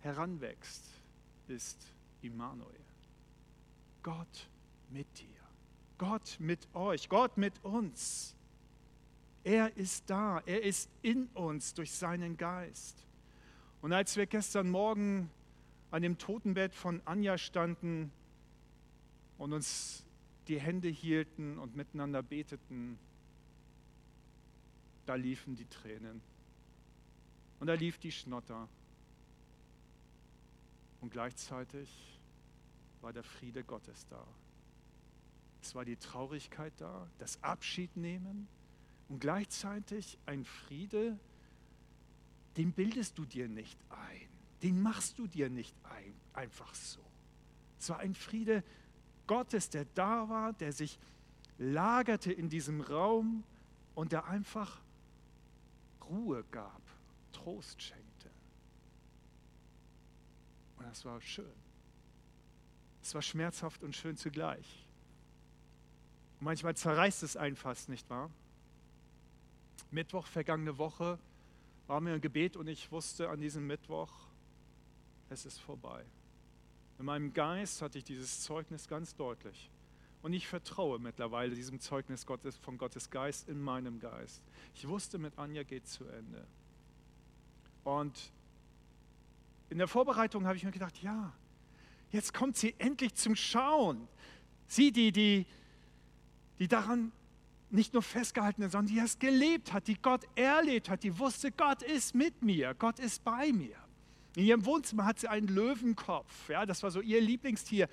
heranwächst, 0.00 0.84
ist 1.48 1.78
Immanuel. 2.22 2.70
Gott 4.02 4.48
mit 4.90 5.06
dir. 5.18 5.26
Gott 5.98 6.36
mit 6.38 6.68
euch. 6.74 7.08
Gott 7.08 7.36
mit 7.36 7.64
uns. 7.64 8.36
Er 9.44 9.76
ist 9.76 10.10
da. 10.10 10.42
Er 10.46 10.62
ist 10.62 10.90
in 11.02 11.26
uns 11.34 11.74
durch 11.74 11.92
seinen 11.92 12.36
Geist. 12.36 13.06
Und 13.82 13.92
als 13.92 14.16
wir 14.16 14.26
gestern 14.26 14.70
Morgen 14.70 15.30
an 15.90 16.02
dem 16.02 16.18
Totenbett 16.18 16.74
von 16.74 17.00
Anja 17.04 17.38
standen, 17.38 18.10
und 19.38 19.52
uns 19.52 20.04
die 20.48 20.60
Hände 20.60 20.88
hielten 20.88 21.58
und 21.58 21.76
miteinander 21.76 22.22
beteten, 22.22 22.98
da 25.06 25.14
liefen 25.14 25.54
die 25.56 25.66
Tränen 25.66 26.22
und 27.60 27.66
da 27.66 27.74
lief 27.74 27.98
die 27.98 28.12
Schnotter. 28.12 28.68
Und 31.00 31.10
gleichzeitig 31.10 32.18
war 33.02 33.12
der 33.12 33.22
Friede 33.22 33.62
Gottes 33.64 34.06
da. 34.08 34.26
Es 35.60 35.74
war 35.74 35.84
die 35.84 35.96
Traurigkeit 35.96 36.72
da, 36.78 37.06
das 37.18 37.42
Abschiednehmen, 37.42 38.48
und 39.08 39.20
gleichzeitig 39.20 40.18
ein 40.26 40.44
Friede, 40.44 41.18
den 42.56 42.72
bildest 42.72 43.18
du 43.18 43.24
dir 43.24 43.48
nicht 43.48 43.78
ein, 43.90 44.28
den 44.62 44.80
machst 44.80 45.18
du 45.18 45.26
dir 45.26 45.50
nicht 45.50 45.74
ein, 45.84 46.14
einfach 46.32 46.74
so. 46.74 47.00
Es 47.78 47.90
war 47.90 47.98
ein 47.98 48.14
Friede 48.14 48.64
Gottes, 49.26 49.70
der 49.70 49.84
da 49.94 50.28
war, 50.28 50.52
der 50.52 50.72
sich 50.72 50.98
lagerte 51.58 52.32
in 52.32 52.48
diesem 52.48 52.80
Raum 52.80 53.44
und 53.94 54.12
der 54.12 54.26
einfach 54.26 54.80
Ruhe 56.08 56.44
gab, 56.50 56.82
Trost 57.32 57.80
schenkte. 57.80 58.30
Und 60.76 60.86
das 60.86 61.04
war 61.04 61.20
schön. 61.20 61.52
Es 63.02 63.14
war 63.14 63.22
schmerzhaft 63.22 63.82
und 63.82 63.94
schön 63.94 64.16
zugleich. 64.16 64.86
Und 66.40 66.44
manchmal 66.44 66.76
zerreißt 66.76 67.22
es 67.22 67.36
einen 67.36 67.56
fast, 67.56 67.88
nicht 67.88 68.08
wahr? 68.10 68.30
Mittwoch, 69.90 70.26
vergangene 70.26 70.78
Woche, 70.78 71.18
waren 71.86 72.06
wir 72.06 72.14
im 72.14 72.20
Gebet 72.20 72.56
und 72.56 72.66
ich 72.66 72.90
wusste 72.90 73.28
an 73.28 73.40
diesem 73.40 73.66
Mittwoch, 73.66 74.10
es 75.28 75.44
ist 75.44 75.60
vorbei. 75.60 76.04
In 76.98 77.06
meinem 77.06 77.32
Geist 77.32 77.82
hatte 77.82 77.98
ich 77.98 78.04
dieses 78.04 78.42
Zeugnis 78.42 78.88
ganz 78.88 79.14
deutlich. 79.14 79.70
Und 80.22 80.32
ich 80.32 80.46
vertraue 80.46 80.98
mittlerweile 80.98 81.54
diesem 81.54 81.80
Zeugnis 81.80 82.24
Gottes, 82.24 82.56
von 82.56 82.78
Gottes 82.78 83.10
Geist 83.10 83.48
in 83.48 83.60
meinem 83.60 84.00
Geist. 84.00 84.42
Ich 84.74 84.88
wusste, 84.88 85.18
mit 85.18 85.38
Anja 85.38 85.64
geht 85.64 85.86
zu 85.86 86.06
Ende. 86.06 86.46
Und 87.82 88.32
in 89.68 89.78
der 89.78 89.88
Vorbereitung 89.88 90.46
habe 90.46 90.56
ich 90.56 90.64
mir 90.64 90.70
gedacht, 90.70 91.02
ja, 91.02 91.34
jetzt 92.10 92.32
kommt 92.32 92.56
sie 92.56 92.74
endlich 92.78 93.14
zum 93.14 93.36
Schauen. 93.36 94.08
Sie, 94.66 94.92
die, 94.92 95.12
die, 95.12 95.46
die 96.58 96.68
daran 96.68 97.12
nicht 97.70 97.92
nur 97.92 98.02
festgehalten 98.02 98.64
hat, 98.64 98.72
sondern 98.72 98.94
die 98.94 99.00
es 99.00 99.18
gelebt 99.18 99.72
hat, 99.72 99.88
die 99.88 100.00
Gott 100.00 100.24
erlebt 100.36 100.88
hat, 100.88 101.02
die 101.02 101.18
wusste, 101.18 101.50
Gott 101.50 101.82
ist 101.82 102.14
mit 102.14 102.42
mir, 102.42 102.74
Gott 102.74 102.98
ist 102.98 103.24
bei 103.24 103.52
mir. 103.52 103.76
In 104.36 104.44
ihrem 104.44 104.64
Wohnzimmer 104.64 105.04
hat 105.04 105.20
sie 105.20 105.28
einen 105.28 105.48
Löwenkopf, 105.48 106.48
ja, 106.48 106.66
das 106.66 106.82
war 106.82 106.90
so 106.90 107.00
ihr 107.00 107.20
Lieblingstier. 107.20 107.88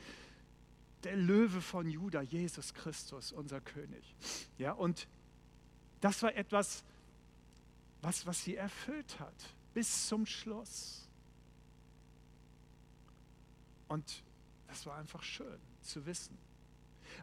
Der 1.03 1.15
Löwe 1.15 1.61
von 1.61 1.89
Juda, 1.89 2.21
Jesus 2.21 2.75
Christus, 2.75 3.31
unser 3.31 3.59
König. 3.59 4.15
Ja, 4.59 4.73
und 4.73 5.07
das 5.99 6.21
war 6.21 6.35
etwas, 6.35 6.83
was, 8.01 8.25
was 8.25 8.43
sie 8.43 8.55
erfüllt 8.55 9.19
hat, 9.19 9.55
bis 9.73 10.07
zum 10.07 10.25
Schluss. 10.25 11.07
Und 13.87 14.23
das 14.67 14.85
war 14.85 14.97
einfach 14.97 15.23
schön 15.23 15.59
zu 15.81 16.05
wissen. 16.05 16.37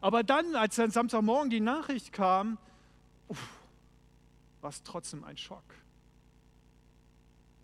Aber 0.01 0.23
dann, 0.23 0.55
als 0.55 0.75
dann 0.75 0.91
Samstagmorgen 0.91 1.49
die 1.49 1.59
Nachricht 1.59 2.13
kam, 2.13 2.57
war 4.61 4.69
es 4.69 4.83
trotzdem 4.83 5.23
ein 5.23 5.37
Schock. 5.37 5.63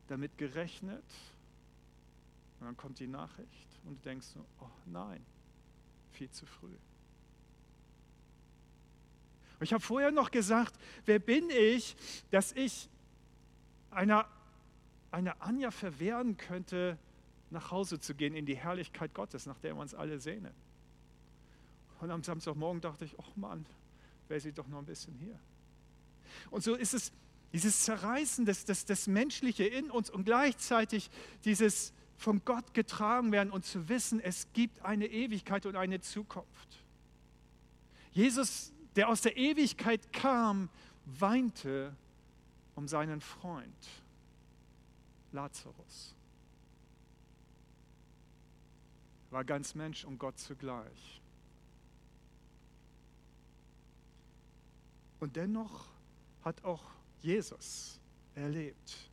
Damit 0.07 0.37
gerechnet, 0.37 1.03
und 2.59 2.67
dann 2.67 2.77
kommt 2.77 2.99
die 2.99 3.07
Nachricht 3.07 3.79
und 3.83 3.95
du 3.97 4.09
denkst 4.09 4.27
oh 4.59 4.69
nein, 4.85 5.25
viel 6.11 6.29
zu 6.29 6.45
früh. 6.45 6.75
Und 9.59 9.63
ich 9.63 9.73
habe 9.73 9.81
vorher 9.81 10.11
noch 10.11 10.31
gesagt, 10.31 10.73
wer 11.05 11.19
bin 11.19 11.49
ich, 11.49 11.95
dass 12.29 12.51
ich 12.51 12.89
einer, 13.89 14.27
einer 15.11 15.41
Anja 15.41 15.71
verwehren 15.71 16.37
könnte, 16.37 16.97
nach 17.51 17.71
Hause 17.71 17.99
zu 17.99 18.15
gehen 18.15 18.35
in 18.35 18.45
die 18.45 18.57
Herrlichkeit 18.57 19.13
Gottes, 19.13 19.45
nach 19.45 19.59
der 19.59 19.75
wir 19.75 19.81
uns 19.81 19.93
alle 19.93 20.19
sehnen. 20.19 20.53
Und 22.01 22.11
am 22.11 22.23
Samstagmorgen 22.23 22.81
dachte 22.81 23.05
ich, 23.05 23.17
oh 23.17 23.23
Mann, 23.35 23.65
wäre 24.27 24.39
sie 24.39 24.51
doch 24.51 24.67
noch 24.67 24.79
ein 24.79 24.85
bisschen 24.85 25.15
hier. 25.15 25.39
Und 26.51 26.63
so 26.63 26.75
ist 26.75 26.93
es 26.93 27.11
dieses 27.53 27.83
Zerreißen, 27.83 28.45
das, 28.45 28.65
das, 28.65 28.85
das 28.85 29.07
Menschliche 29.07 29.65
in 29.65 29.89
uns 29.89 30.09
und 30.09 30.25
gleichzeitig 30.25 31.09
dieses 31.45 31.93
von 32.17 32.43
Gott 32.45 32.73
getragen 32.73 33.31
werden 33.31 33.51
und 33.51 33.65
zu 33.65 33.89
wissen, 33.89 34.19
es 34.19 34.47
gibt 34.53 34.81
eine 34.83 35.07
Ewigkeit 35.07 35.65
und 35.65 35.75
eine 35.75 35.99
Zukunft. 36.01 36.83
Jesus, 38.11 38.71
der 38.95 39.09
aus 39.09 39.21
der 39.21 39.37
Ewigkeit 39.37 40.13
kam, 40.13 40.69
weinte 41.05 41.95
um 42.75 42.87
seinen 42.87 43.21
Freund 43.21 43.87
Lazarus. 45.31 46.15
War 49.29 49.43
ganz 49.43 49.75
Mensch 49.75 50.05
und 50.05 50.17
Gott 50.17 50.39
zugleich. 50.39 51.21
Und 55.25 55.35
dennoch 55.35 55.87
hat 56.43 56.63
auch 56.63 56.83
Jesus 57.21 57.99
erlebt, 58.35 59.09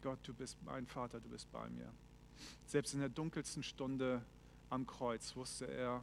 Gott, 0.00 0.18
du 0.22 0.32
bist 0.32 0.56
mein 0.62 0.86
Vater, 0.86 1.20
du 1.20 1.28
bist 1.28 1.52
bei 1.52 1.68
mir. 1.68 1.92
Selbst 2.64 2.94
in 2.94 3.00
der 3.00 3.10
dunkelsten 3.10 3.62
Stunde 3.62 4.22
am 4.70 4.86
Kreuz 4.86 5.36
wusste 5.36 5.66
er, 5.66 6.02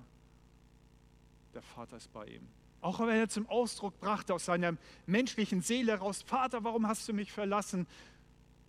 der 1.56 1.64
Vater 1.64 1.98
ist 1.98 2.14
bei 2.14 2.28
ihm. 2.28 2.48
Auch 2.82 3.00
wenn 3.00 3.18
er 3.18 3.30
zum 3.30 3.50
Ausdruck 3.50 4.00
brachte 4.00 4.36
aus 4.36 4.46
seiner 4.46 4.78
menschlichen 5.08 5.64
Seele 5.64 5.94
heraus, 5.94 6.22
Vater, 6.22 6.64
warum 6.64 6.86
hast 6.86 7.08
du 7.08 7.14
mich 7.14 7.32
verlassen? 7.32 7.88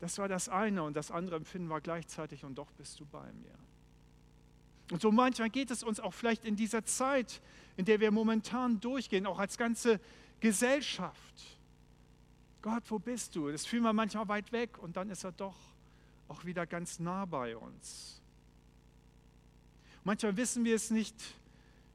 Das 0.00 0.16
war 0.16 0.28
das 0.28 0.48
eine 0.48 0.84
und 0.84 0.96
das 0.96 1.10
andere 1.10 1.37
Empfinden 1.37 1.68
war 1.68 1.82
gleichzeitig 1.82 2.46
und 2.46 2.54
doch 2.54 2.72
bist 2.78 2.98
du 2.98 3.04
bei 3.04 3.30
mir. 3.30 3.58
Und 4.90 5.00
so 5.00 5.10
manchmal 5.10 5.50
geht 5.50 5.70
es 5.70 5.82
uns 5.82 5.98
auch 6.00 6.12
vielleicht 6.12 6.44
in 6.44 6.56
dieser 6.56 6.84
Zeit, 6.84 7.40
in 7.76 7.84
der 7.84 8.00
wir 8.00 8.10
momentan 8.10 8.80
durchgehen, 8.80 9.26
auch 9.26 9.38
als 9.38 9.56
ganze 9.56 10.00
Gesellschaft. 10.40 11.58
Gott, 12.60 12.84
wo 12.88 12.98
bist 12.98 13.34
du? 13.36 13.50
Das 13.50 13.66
fühlen 13.66 13.82
wir 13.82 13.92
manchmal 13.92 14.28
weit 14.28 14.52
weg 14.52 14.78
und 14.78 14.96
dann 14.96 15.10
ist 15.10 15.24
er 15.24 15.32
doch 15.32 15.56
auch 16.28 16.44
wieder 16.44 16.66
ganz 16.66 16.98
nah 16.98 17.24
bei 17.24 17.56
uns. 17.56 18.20
Manchmal 20.02 20.36
wissen 20.36 20.64
wir 20.64 20.74
es 20.74 20.90
nicht, 20.90 21.16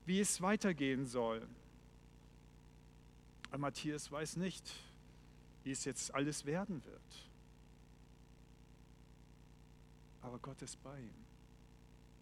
wie 0.06 0.19
es 0.19 0.41
weitergehen 0.41 1.06
soll. 1.06 1.47
Aber 3.49 3.60
Matthias 3.60 4.12
weiß 4.12 4.38
nicht, 4.38 4.67
wie 5.63 5.71
es 5.71 5.86
jetzt 5.86 6.13
alles 6.13 6.45
werden 6.45 6.84
wird. 6.86 7.30
Aber 10.21 10.39
Gott 10.39 10.62
ist 10.62 10.82
bei 10.84 10.99
ihm. 10.99 11.29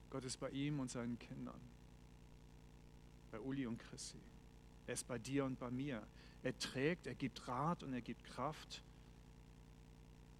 Gott 0.09 0.25
ist 0.25 0.37
bei 0.37 0.49
ihm 0.49 0.79
und 0.79 0.89
seinen 0.89 1.19
Kindern. 1.19 1.59
Bei 3.31 3.39
Uli 3.39 3.65
und 3.65 3.77
Chrissy. 3.77 4.19
Er 4.87 4.93
ist 4.93 5.07
bei 5.07 5.19
dir 5.19 5.45
und 5.45 5.59
bei 5.59 5.69
mir. 5.69 6.05
Er 6.43 6.57
trägt, 6.57 7.07
er 7.07 7.15
gibt 7.15 7.47
Rat 7.47 7.83
und 7.83 7.93
er 7.93 8.01
gibt 8.01 8.23
Kraft. 8.23 8.83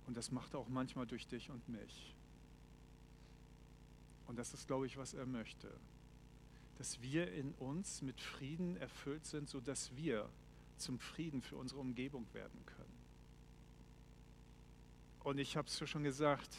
Und 0.06 0.15
das 0.15 0.32
macht 0.32 0.53
er 0.53 0.60
auch 0.60 0.69
manchmal 0.69 1.06
durch 1.06 1.27
dich 1.27 1.49
und 1.49 1.67
mich. 1.67 2.15
Und 4.27 4.38
das 4.38 4.53
ist, 4.53 4.67
glaube 4.67 4.86
ich, 4.86 4.97
was 4.97 5.13
er 5.13 5.25
möchte. 5.25 5.69
Dass 6.77 7.01
wir 7.01 7.32
in 7.34 7.53
uns 7.53 8.01
mit 8.01 8.21
Frieden 8.21 8.77
erfüllt 8.77 9.25
sind, 9.25 9.49
sodass 9.49 9.95
wir 9.95 10.30
zum 10.77 10.99
Frieden 10.99 11.41
für 11.41 11.58
unsere 11.58 11.82
Umgebung 11.82 12.25
werden 12.34 12.65
können. 12.65 12.97
Und 15.23 15.39
ich 15.39 15.58
habe 15.58 15.67
es 15.67 15.89
schon 15.89 16.03
gesagt, 16.03 16.56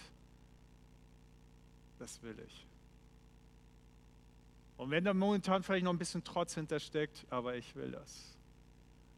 das 1.99 2.23
will 2.23 2.38
ich. 2.47 2.67
Und 4.79 4.91
wenn 4.91 5.05
da 5.05 5.12
momentan 5.12 5.62
vielleicht 5.64 5.85
noch 5.85 5.93
ein 5.93 5.99
bisschen 5.99 6.25
Trotz 6.25 6.55
hintersteckt, 6.55 7.27
aber 7.31 7.57
ich 7.57 7.75
will 7.75 7.91
das. 7.91 8.38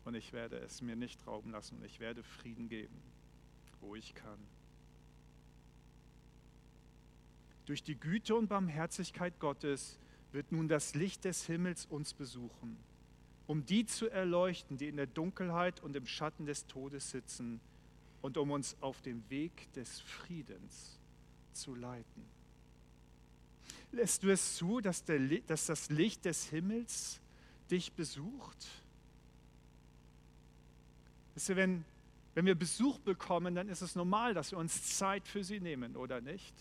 Und 0.05 0.15
ich 0.15 0.33
werde 0.33 0.57
es 0.57 0.81
mir 0.81 0.97
nicht 0.97 1.25
rauben 1.27 1.53
lassen 1.53 1.77
und 1.77 1.85
ich 1.85 2.01
werde 2.01 2.23
Frieden 2.23 2.69
geben, 2.69 2.97
wo 3.81 3.95
ich 3.95 4.15
kann. 4.15 4.39
Durch 7.67 7.83
die 7.83 7.95
Güte 7.95 8.35
und 8.35 8.49
Barmherzigkeit 8.49 9.39
Gottes 9.39 9.99
wird 10.33 10.51
nun 10.51 10.67
das 10.67 10.95
Licht 10.95 11.27
des 11.27 11.45
Himmels 11.45 11.85
uns 11.87 12.15
besuchen, 12.15 12.79
um 13.47 13.67
die 13.67 13.85
zu 13.85 14.09
erleuchten, 14.09 14.79
die 14.79 14.89
in 14.89 14.97
der 14.97 15.07
Dunkelheit 15.07 15.83
und 15.83 15.95
im 15.95 16.07
Schatten 16.07 16.47
des 16.47 16.67
Todes 16.67 17.11
sitzen 17.11 17.61
und 18.23 18.39
um 18.39 18.51
uns 18.51 18.77
auf 18.81 19.03
dem 19.03 19.29
Weg 19.29 19.71
des 19.75 20.01
Friedens 20.01 20.99
zu 21.53 21.75
leiten. 21.75 22.40
Lässt 23.93 24.23
du 24.23 24.31
es 24.31 24.57
zu, 24.57 24.81
dass, 24.81 25.05
der, 25.05 25.19
dass 25.47 25.67
das 25.67 25.91
Licht 25.91 26.25
des 26.25 26.47
Himmels 26.49 27.21
dich 27.71 27.93
besucht? 27.93 28.69
Wisst 31.35 31.49
ihr, 31.49 31.57
wenn, 31.57 31.85
wenn 32.35 32.47
wir 32.47 32.55
Besuch 32.55 32.99
bekommen, 33.01 33.55
dann 33.55 33.69
ist 33.69 33.83
es 33.83 33.97
normal, 33.97 34.35
dass 34.35 34.53
wir 34.53 34.59
uns 34.59 34.97
Zeit 34.97 35.27
für 35.27 35.43
sie 35.43 35.61
nehmen, 35.61 35.97
oder 35.97 36.21
nicht? 36.21 36.55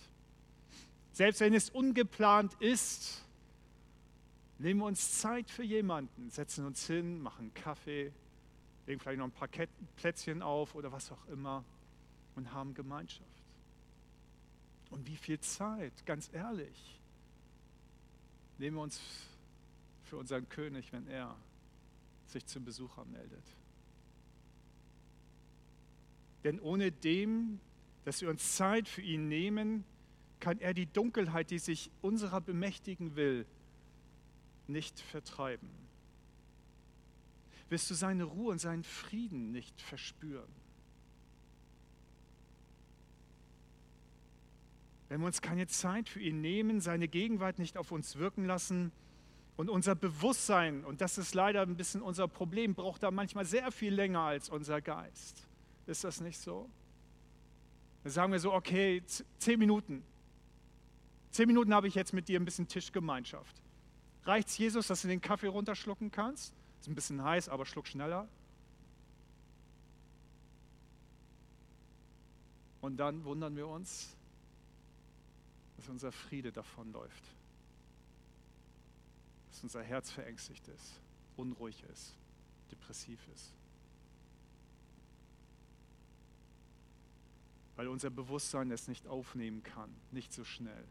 Selbst 1.12 1.42
wenn 1.42 1.54
es 1.54 1.70
ungeplant 1.70 2.54
ist, 2.56 3.24
nehmen 4.58 4.80
wir 4.80 4.86
uns 4.86 5.20
Zeit 5.20 5.50
für 5.50 5.63
jemanden, 5.63 6.30
setzen 6.30 6.65
uns 6.65 6.86
hin, 6.88 7.22
machen 7.22 7.54
Kaffee, 7.54 8.12
legen 8.88 9.00
vielleicht 9.00 9.20
noch 9.20 9.26
ein 9.26 9.32
paar 9.32 9.50
Plätzchen 9.98 10.42
auf 10.42 10.76
oder 10.76 10.92
was 10.92 11.12
auch 11.12 11.28
immer 11.28 11.63
und 12.36 12.54
haben 12.54 12.74
Gemeinschaft. 12.74 13.28
Und 14.89 15.08
wie 15.08 15.15
viel 15.15 15.39
Zeit, 15.39 16.06
ganz 16.06 16.30
ehrlich, 16.34 16.99
nehmen 18.60 18.78
wir 18.78 18.84
uns 18.84 19.02
für 20.04 20.17
unseren 20.17 20.48
König, 20.50 20.91
wenn 20.91 21.08
er 21.08 21.36
sich 22.28 22.45
zum 22.45 22.65
Besucher 22.65 23.06
meldet. 23.06 23.43
Denn 26.43 26.60
ohne 26.60 26.91
dem, 26.91 27.60
dass 28.06 28.22
wir 28.22 28.30
uns 28.30 28.56
Zeit 28.56 28.88
für 28.88 29.02
ihn 29.02 29.28
nehmen, 29.28 29.84
kann 30.39 30.60
er 30.60 30.74
die 30.74 30.86
Dunkelheit, 30.86 31.52
die 31.52 31.60
sich 31.60 31.91
unserer 32.02 32.39
bemächtigen 32.39 33.15
will, 33.15 33.45
nicht 34.67 35.00
vertreiben. 35.00 35.69
Wirst 37.69 37.89
du 37.89 37.93
seine 37.93 38.24
Ruhe 38.24 38.52
und 38.52 38.60
seinen 38.60 38.84
Frieden 38.84 39.52
nicht 39.52 39.80
verspüren. 39.82 40.52
Wenn 45.10 45.22
wir 45.22 45.28
uns 45.28 45.41
keine 45.41 45.65
Zeit 45.67 46.08
für 46.08 46.19
ihn 46.19 46.39
nehmen, 46.39 46.82
seine 46.82 47.08
Gegenwart 47.08 47.58
nicht 47.58 47.78
auf 47.78 47.91
uns 47.91 48.17
wirken 48.17 48.45
lassen 48.45 48.91
und 49.58 49.69
unser 49.69 49.95
Bewusstsein, 49.95 50.86
und 50.86 51.02
das 51.02 51.17
ist 51.17 51.34
leider 51.34 51.63
ein 51.63 51.76
bisschen 51.76 52.04
unser 52.04 52.28
Problem, 52.28 52.76
braucht 52.76 53.02
da 53.02 53.10
manchmal 53.10 53.43
sehr 53.43 53.72
viel 53.72 53.93
länger 53.93 54.22
als 54.22 54.50
unser 54.50 54.82
Geist. 54.82 55.48
Ist 55.88 56.04
das 56.04 56.22
nicht 56.22 56.38
so? 56.38 56.69
Da 58.04 58.12
sagen 58.12 58.32
wir 58.32 58.39
so, 58.39 58.54
okay, 58.54 59.04
zehn 59.39 59.58
Minuten. 59.58 60.04
Zehn 61.32 61.48
Minuten 61.48 61.74
habe 61.74 61.88
ich 61.88 61.95
jetzt 61.95 62.13
mit 62.13 62.28
dir 62.28 62.39
ein 62.39 62.45
bisschen 62.45 62.67
Tischgemeinschaft. 62.67 63.62
Reicht 64.24 64.50
es 64.50 64.58
Jesus, 64.60 64.88
dass 64.88 65.02
du 65.02 65.08
den 65.08 65.22
Kaffee 65.22 65.48
runterschlucken 65.48 66.12
kannst? 66.12 66.54
Ist 66.80 66.88
ein 66.88 66.95
bisschen 66.95 67.24
heiß, 67.24 67.50
aber 67.50 67.65
schluck 67.65 67.88
schneller. 67.88 68.28
Und 72.82 72.98
dann 72.98 73.26
wundern 73.26 73.56
wir 73.56 73.67
uns, 73.67 74.15
dass 75.80 75.89
unser 75.89 76.12
Friede 76.12 76.52
davonläuft. 76.52 77.24
Dass 79.50 79.63
unser 79.63 79.82
Herz 79.82 80.12
verängstigt 80.12 80.68
ist, 80.68 81.00
unruhig 81.36 81.84
ist, 81.92 82.15
depressiv 82.72 83.20
ist. 83.34 83.54
Weil 87.76 87.88
unser 87.88 88.10
Bewusstsein 88.10 88.72
es 88.72 88.88
nicht 88.88 89.08
aufnehmen 89.08 89.63
kann, 89.63 89.94
nicht 90.12 90.34
so 90.34 90.44
schnell 90.44 90.86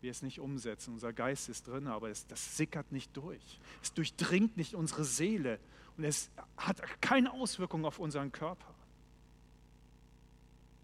wir 0.00 0.10
es 0.10 0.22
nicht 0.22 0.38
umsetzen. 0.38 0.94
Unser 0.94 1.12
Geist 1.12 1.48
ist 1.48 1.66
drin, 1.66 1.86
aber 1.86 2.08
es, 2.08 2.26
das 2.26 2.56
sickert 2.56 2.92
nicht 2.92 3.16
durch. 3.16 3.60
Es 3.82 3.92
durchdringt 3.92 4.56
nicht 4.56 4.74
unsere 4.74 5.04
Seele 5.04 5.58
und 5.96 6.04
es 6.04 6.30
hat 6.56 6.80
keine 7.00 7.32
Auswirkung 7.32 7.84
auf 7.84 7.98
unseren 7.98 8.30
Körper. 8.30 8.74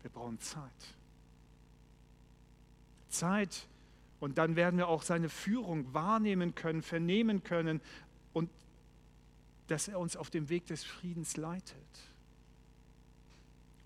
Wir 0.02 0.10
brauchen 0.10 0.40
Zeit. 0.40 0.96
Zeit 3.14 3.68
und 4.20 4.38
dann 4.38 4.56
werden 4.56 4.76
wir 4.76 4.88
auch 4.88 5.02
seine 5.02 5.28
Führung 5.28 5.92
wahrnehmen 5.94 6.54
können, 6.54 6.82
vernehmen 6.82 7.44
können 7.44 7.80
und 8.32 8.50
dass 9.68 9.88
er 9.88 9.98
uns 9.98 10.16
auf 10.16 10.30
dem 10.30 10.48
Weg 10.48 10.66
des 10.66 10.84
Friedens 10.84 11.36
leitet. 11.36 11.74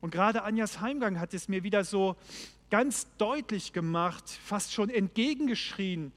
Und 0.01 0.11
gerade 0.11 0.43
Anjas 0.43 0.81
Heimgang 0.81 1.19
hat 1.19 1.35
es 1.35 1.49
mir 1.49 1.63
wieder 1.63 1.85
so 1.85 2.17
ganz 2.71 3.07
deutlich 3.17 3.73
gemacht, 3.73 4.29
fast 4.29 4.73
schon 4.73 4.91
entgegengeschrien, 4.91 6.13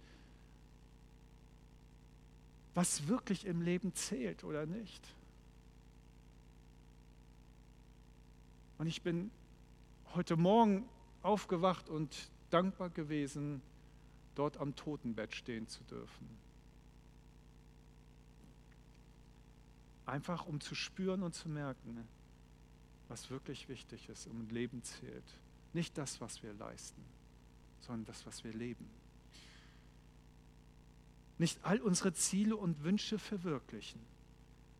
was 2.74 3.08
wirklich 3.08 3.46
im 3.46 3.62
Leben 3.62 3.94
zählt 3.96 4.44
oder 4.44 4.66
nicht. 4.66 5.16
Und 8.78 8.88
ich 8.88 9.02
bin 9.02 9.32
heute 10.16 10.38
Morgen 10.38 10.88
aufgewacht 11.22 11.90
und 11.90 12.32
dankbar 12.54 12.90
gewesen, 12.90 13.62
dort 14.36 14.58
am 14.58 14.76
Totenbett 14.76 15.36
stehen 15.36 15.68
zu 15.68 15.84
dürfen. 15.84 16.28
Einfach 20.06 20.46
um 20.46 20.60
zu 20.60 20.76
spüren 20.76 21.24
und 21.24 21.34
zu 21.34 21.48
merken, 21.50 22.08
was 23.08 23.30
wirklich 23.30 23.70
wichtig 23.70 24.10
ist 24.10 24.28
und 24.28 24.52
Leben 24.52 24.84
zählt. 24.84 25.40
Nicht 25.74 25.98
das, 25.98 26.20
was 26.22 26.44
wir 26.44 26.54
leisten, 26.54 27.04
sondern 27.82 28.06
das, 28.06 28.26
was 28.26 28.44
wir 28.44 28.54
leben. 28.54 28.90
Nicht 31.38 31.60
all 31.64 31.80
unsere 31.80 32.14
Ziele 32.14 32.56
und 32.56 32.84
Wünsche 32.84 33.18
verwirklichen, 33.18 34.02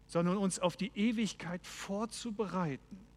sondern 0.08 0.38
uns 0.38 0.60
auf 0.60 0.76
die 0.76 0.92
Ewigkeit 0.96 1.66
vorzubereiten 1.66 3.11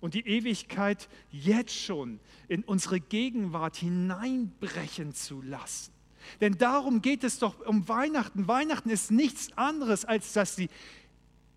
und 0.00 0.14
die 0.14 0.26
Ewigkeit 0.26 1.08
jetzt 1.30 1.74
schon 1.74 2.20
in 2.48 2.62
unsere 2.64 3.00
Gegenwart 3.00 3.76
hineinbrechen 3.76 5.14
zu 5.14 5.42
lassen. 5.42 5.92
Denn 6.40 6.58
darum 6.58 7.02
geht 7.02 7.24
es 7.24 7.38
doch 7.38 7.60
um 7.66 7.88
Weihnachten. 7.88 8.48
Weihnachten 8.48 8.90
ist 8.90 9.10
nichts 9.10 9.56
anderes, 9.56 10.04
als 10.04 10.32
dass 10.32 10.56
die 10.56 10.68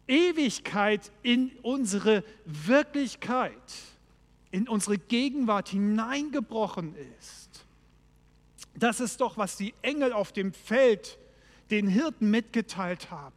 Ewigkeit 0.08 1.12
in 1.23 1.52
unsere 1.63 2.23
Wirklichkeit 2.45 3.54
in 4.52 4.67
unsere 4.67 4.97
Gegenwart 4.97 5.69
hineingebrochen 5.69 6.95
ist. 7.19 7.65
Das 8.75 8.99
ist 8.99 9.21
doch, 9.21 9.38
was 9.38 9.58
die 9.58 9.73
Engel 9.82 10.13
auf 10.13 10.32
dem 10.32 10.54
Feld 10.54 11.19
den 11.69 11.88
Hirten 11.88 12.32
mitgeteilt 12.32 13.12
haben. 13.12 13.36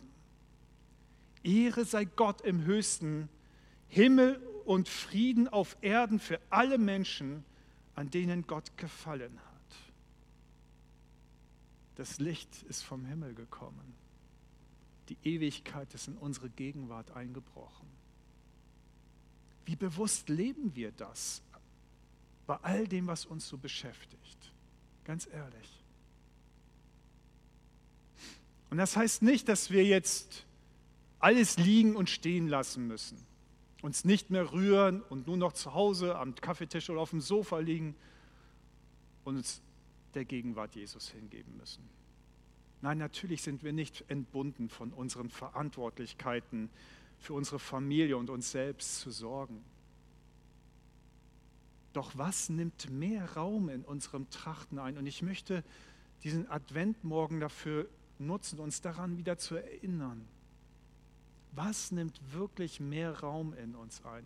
Ehre 1.43 1.85
sei 1.85 2.05
Gott 2.05 2.41
im 2.43 2.65
höchsten, 2.65 3.29
Himmel 3.89 4.41
und 4.67 4.89
Frieden 4.89 5.49
auf 5.49 5.77
Erden 5.81 6.19
für 6.19 6.41
alle 6.51 6.79
Menschen, 6.79 7.45
an 7.95 8.11
denen 8.11 8.47
Gott 8.47 8.77
gefallen 8.77 9.39
hat. 9.39 9.53
Das 11.97 12.19
Licht 12.19 12.63
ist 12.65 12.83
vom 12.83 13.05
Himmel 13.05 13.35
gekommen. 13.35 13.95
Die 15.09 15.17
Ewigkeit 15.25 15.93
ist 15.95 16.09
in 16.09 16.17
unsere 16.17 16.49
Gegenwart 16.49 17.11
eingebrochen. 17.13 17.87
Wie 19.65 19.77
bewusst 19.77 20.29
leben 20.29 20.75
wir 20.75 20.93
das 20.93 21.43
bei 22.47 22.57
all 22.63 22.89
dem, 22.89 23.07
was 23.07 23.25
uns 23.25 23.49
so 23.49 23.59
beschäftigt? 23.59 24.53
Ganz 25.05 25.29
ehrlich. 25.31 25.85
Und 28.71 28.79
das 28.79 28.97
heißt 28.97 29.23
nicht, 29.23 29.49
dass 29.49 29.71
wir 29.71 29.85
jetzt 29.85 30.47
alles 31.19 31.59
liegen 31.59 31.95
und 31.95 32.09
stehen 32.09 32.49
lassen 32.49 32.87
müssen, 32.89 33.19
uns 33.83 34.05
nicht 34.05 34.31
mehr 34.31 34.53
rühren 34.53 35.03
und 35.03 35.27
nur 35.27 35.37
noch 35.37 35.53
zu 35.53 35.75
Hause 35.75 36.17
am 36.17 36.35
Kaffeetisch 36.37 36.89
oder 36.89 37.01
auf 37.01 37.11
dem 37.11 37.21
Sofa 37.21 37.59
liegen 37.59 37.95
und 39.25 39.37
uns 39.37 39.61
der 40.15 40.25
Gegenwart 40.25 40.75
Jesus 40.75 41.09
hingeben 41.09 41.57
müssen. 41.57 41.83
Nein, 42.81 42.99
natürlich 42.99 43.43
sind 43.43 43.63
wir 43.63 43.73
nicht 43.73 44.05
entbunden 44.09 44.69
von 44.69 44.93
unseren 44.93 45.29
Verantwortlichkeiten, 45.29 46.71
für 47.19 47.35
unsere 47.35 47.59
Familie 47.59 48.17
und 48.17 48.31
uns 48.31 48.51
selbst 48.51 49.01
zu 49.01 49.11
sorgen. 49.11 49.65
Doch 51.93 52.17
was 52.17 52.49
nimmt 52.49 52.91
mehr 52.91 53.35
Raum 53.35 53.69
in 53.69 53.85
unserem 53.85 54.29
Trachten 54.31 54.79
ein? 54.79 54.97
Und 54.97 55.07
ich 55.07 55.23
möchte 55.23 55.63
diesen 56.25 56.49
Adventmorgen 56.51 57.39
dafür 57.39 57.89
nutzen, 58.19 58.59
uns 58.59 58.81
daran 58.81 59.19
wieder 59.19 59.39
zu 59.39 59.57
erinnern. 59.57 60.27
Was 61.53 61.93
nimmt 61.93 62.19
wirklich 62.33 62.81
mehr 62.81 63.21
Raum 63.21 63.55
in 63.55 63.75
uns 63.75 64.05
ein? 64.05 64.25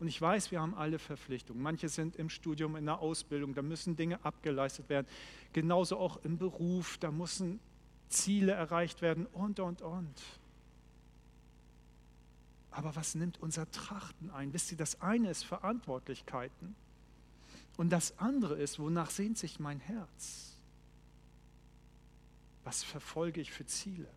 Und 0.00 0.08
ich 0.08 0.20
weiß, 0.20 0.50
wir 0.50 0.60
haben 0.60 0.74
alle 0.74 0.98
Verpflichtungen. 0.98 1.62
Manche 1.62 1.88
sind 1.88 2.16
im 2.16 2.28
Studium, 2.28 2.76
in 2.76 2.84
der 2.84 2.98
Ausbildung, 2.98 3.54
da 3.54 3.62
müssen 3.62 3.96
Dinge 3.96 4.24
abgeleistet 4.24 4.88
werden. 4.88 5.06
Genauso 5.52 5.98
auch 5.98 6.22
im 6.24 6.36
Beruf, 6.36 6.98
da 6.98 7.10
müssen 7.10 7.60
Ziele 8.08 8.52
erreicht 8.52 9.02
werden 9.02 9.26
und, 9.26 9.60
und, 9.60 9.82
und. 9.82 10.22
Aber 12.70 12.96
was 12.96 13.14
nimmt 13.14 13.40
unser 13.40 13.70
Trachten 13.70 14.30
ein? 14.30 14.52
Wisst 14.52 14.72
ihr, 14.72 14.76
das 14.76 15.00
eine 15.00 15.30
ist 15.30 15.44
Verantwortlichkeiten 15.44 16.74
und 17.76 17.90
das 17.90 18.18
andere 18.18 18.56
ist, 18.56 18.80
wonach 18.80 19.10
sehnt 19.10 19.38
sich 19.38 19.60
mein 19.60 19.78
Herz? 19.78 20.56
Was 22.64 22.82
verfolge 22.82 23.40
ich 23.40 23.52
für 23.52 23.64
Ziele? 23.64 24.08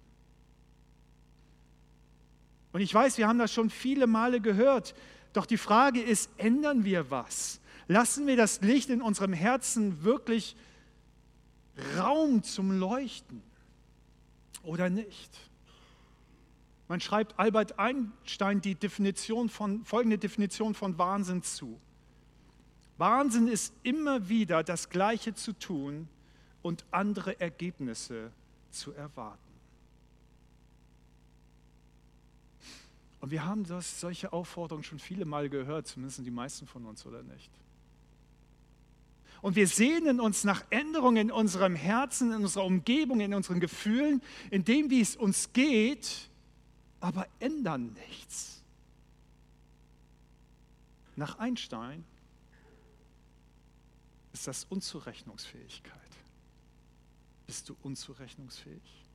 Und 2.78 2.84
ich 2.84 2.94
weiß, 2.94 3.18
wir 3.18 3.28
haben 3.28 3.40
das 3.40 3.52
schon 3.52 3.72
viele 3.72 4.06
Male 4.06 4.40
gehört, 4.40 4.94
doch 5.34 5.48
die 5.48 5.58
Frage 5.58 6.00
ist, 6.00 6.30
ändern 6.38 6.86
wir 6.86 7.10
was? 7.10 7.60
Lassen 7.88 8.28
wir 8.28 8.38
das 8.38 8.62
Licht 8.62 8.92
in 8.92 9.02
unserem 9.02 9.34
Herzen 9.34 10.04
wirklich 10.04 10.56
Raum 11.98 12.44
zum 12.44 12.78
Leuchten 12.78 13.42
oder 14.62 14.92
nicht? 14.92 15.36
Man 16.88 17.02
schreibt 17.02 17.40
Albert 17.40 17.80
Einstein 17.80 18.62
die 18.62 18.76
Definition 18.76 19.50
von, 19.50 19.84
folgende 19.84 20.20
Definition 20.20 20.76
von 20.76 21.00
Wahnsinn 21.00 21.42
zu. 21.42 21.82
Wahnsinn 23.00 23.48
ist 23.48 23.74
immer 23.82 24.30
wieder 24.30 24.62
das 24.62 24.90
Gleiche 24.92 25.34
zu 25.34 25.54
tun 25.54 26.08
und 26.62 26.86
andere 26.92 27.42
Ergebnisse 27.42 28.32
zu 28.70 28.94
erwarten. 28.94 29.47
Und 33.28 33.32
wir 33.32 33.44
haben 33.44 33.66
das, 33.66 34.00
solche 34.00 34.32
Aufforderungen 34.32 34.86
schon 34.86 35.00
viele 35.00 35.26
Mal 35.26 35.50
gehört, 35.50 35.86
zumindest 35.86 36.26
die 36.26 36.32
meisten 36.32 36.66
von 36.66 36.86
uns 36.86 37.06
oder 37.06 37.24
nicht. 37.24 37.52
Und 39.42 39.58
wir 39.58 39.68
sehnen 39.68 40.22
uns 40.22 40.46
nach 40.46 40.64
Änderungen 40.70 41.18
in 41.18 41.32
unserem 41.34 41.76
Herzen, 41.76 42.32
in 42.32 42.44
unserer 42.44 42.64
Umgebung, 42.64 43.20
in 43.20 43.34
unseren 43.34 43.60
Gefühlen, 43.60 44.22
in 44.50 44.64
dem, 44.64 44.90
wie 44.90 45.02
es 45.02 45.18
uns 45.18 45.52
geht, 45.52 46.30
aber 47.02 47.28
ändern 47.42 47.98
nichts. 48.08 48.64
Nach 51.18 51.38
Einstein 51.38 52.06
ist 54.32 54.48
das 54.48 54.64
Unzurechnungsfähigkeit. 54.70 55.92
Bist 57.46 57.68
du 57.68 57.76
unzurechnungsfähig? 57.84 59.06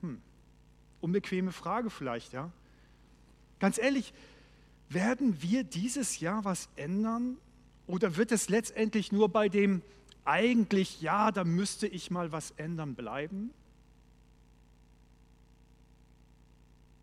Hm. 0.00 0.20
Unbequeme 1.02 1.52
Frage 1.52 1.90
vielleicht, 1.90 2.32
ja? 2.32 2.50
Ganz 3.58 3.76
ehrlich, 3.76 4.14
werden 4.88 5.42
wir 5.42 5.64
dieses 5.64 6.20
Jahr 6.20 6.44
was 6.44 6.68
ändern 6.76 7.36
oder 7.86 8.16
wird 8.16 8.32
es 8.32 8.48
letztendlich 8.48 9.12
nur 9.12 9.28
bei 9.28 9.48
dem 9.48 9.82
eigentlich, 10.24 11.00
ja, 11.02 11.32
da 11.32 11.44
müsste 11.44 11.86
ich 11.86 12.10
mal 12.10 12.32
was 12.32 12.52
ändern 12.52 12.94
bleiben? 12.94 13.52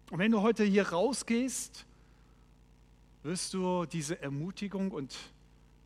Und 0.10 0.18
wenn 0.18 0.32
du 0.32 0.42
heute 0.42 0.64
hier 0.64 0.90
rausgehst, 0.90 1.86
wirst 3.24 3.54
du 3.54 3.86
diese 3.86 4.22
Ermutigung 4.22 4.92
und 4.92 5.16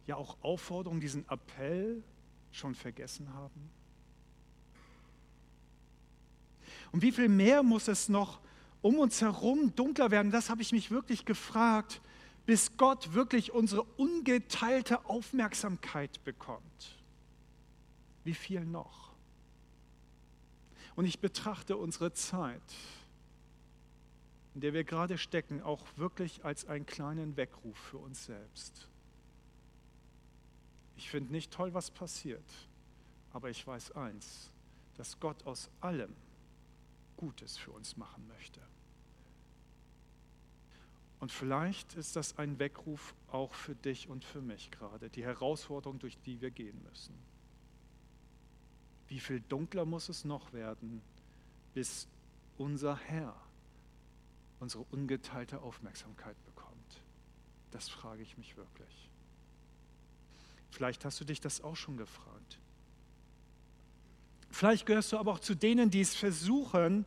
ja 0.06 0.16
auch 0.16 0.38
Aufforderung, 0.42 1.00
diesen 1.00 1.28
Appell 1.30 2.04
schon 2.52 2.76
vergessen 2.76 3.34
haben? 3.34 3.70
Und 6.94 7.02
wie 7.02 7.12
viel 7.12 7.28
mehr 7.28 7.64
muss 7.64 7.90
es 7.90 8.08
noch 8.08 8.40
um 8.82 9.00
uns 9.00 9.20
herum 9.20 9.76
dunkler 9.76 10.12
werden? 10.12 10.32
Das 10.32 10.50
habe 10.50 10.62
ich 10.62 10.72
mich 10.72 10.92
wirklich 10.92 11.26
gefragt, 11.26 12.00
bis 12.46 12.78
Gott 12.78 13.14
wirklich 13.14 13.52
unsere 13.52 13.84
ungeteilte 13.84 15.04
Aufmerksamkeit 15.06 16.24
bekommt. 16.24 17.00
Wie 18.24 18.36
viel 18.36 18.64
noch? 18.64 19.12
Und 20.96 21.06
ich 21.06 21.20
betrachte 21.20 21.78
unsere 21.78 22.14
Zeit, 22.14 22.62
in 24.54 24.62
der 24.62 24.74
wir 24.74 24.84
gerade 24.84 25.18
stecken, 25.18 25.64
auch 25.64 25.84
wirklich 25.96 26.46
als 26.46 26.66
einen 26.68 26.86
kleinen 26.86 27.36
Weckruf 27.38 27.78
für 27.78 27.98
uns 27.98 28.26
selbst. 28.26 28.88
Ich 30.96 31.10
finde 31.10 31.32
nicht 31.32 31.52
toll, 31.52 31.74
was 31.74 31.90
passiert, 31.90 32.46
aber 33.32 33.50
ich 33.50 33.66
weiß 33.66 33.94
eins, 33.94 34.52
dass 34.96 35.20
Gott 35.20 35.44
aus 35.48 35.72
allem 35.82 36.14
Gutes 37.24 37.58
für 37.58 37.72
uns 37.72 37.96
machen 37.96 38.28
möchte. 38.28 38.60
Und 41.22 41.32
vielleicht 41.32 41.94
ist 41.94 42.18
das 42.18 42.38
ein 42.38 42.60
Weckruf 42.60 43.16
auch 43.30 43.54
für 43.54 43.76
dich 43.76 44.10
und 44.10 44.26
für 44.26 44.42
mich 44.42 44.72
gerade, 44.72 45.10
die 45.10 45.24
Herausforderung, 45.24 46.00
durch 46.00 46.18
die 46.18 46.42
wir 46.42 46.52
gehen 46.52 46.84
müssen. 46.84 47.16
Wie 49.08 49.22
viel 49.22 49.40
dunkler 49.40 49.86
muss 49.86 50.10
es 50.10 50.26
noch 50.26 50.52
werden, 50.52 51.02
bis 51.74 52.10
unser 52.58 52.98
Herr 52.98 53.34
unsere 54.60 54.84
ungeteilte 54.92 55.62
Aufmerksamkeit 55.62 56.36
bekommt? 56.44 57.02
Das 57.72 57.88
frage 57.88 58.22
ich 58.22 58.38
mich 58.38 58.58
wirklich. 58.58 59.10
Vielleicht 60.72 61.06
hast 61.06 61.22
du 61.22 61.24
dich 61.24 61.40
das 61.40 61.62
auch 61.62 61.78
schon 61.78 61.96
gefragt. 61.96 62.60
Vielleicht 64.54 64.86
gehörst 64.86 65.12
du 65.12 65.18
aber 65.18 65.32
auch 65.32 65.40
zu 65.40 65.56
denen, 65.56 65.90
die 65.90 66.02
es 66.02 66.14
versuchen, 66.14 67.06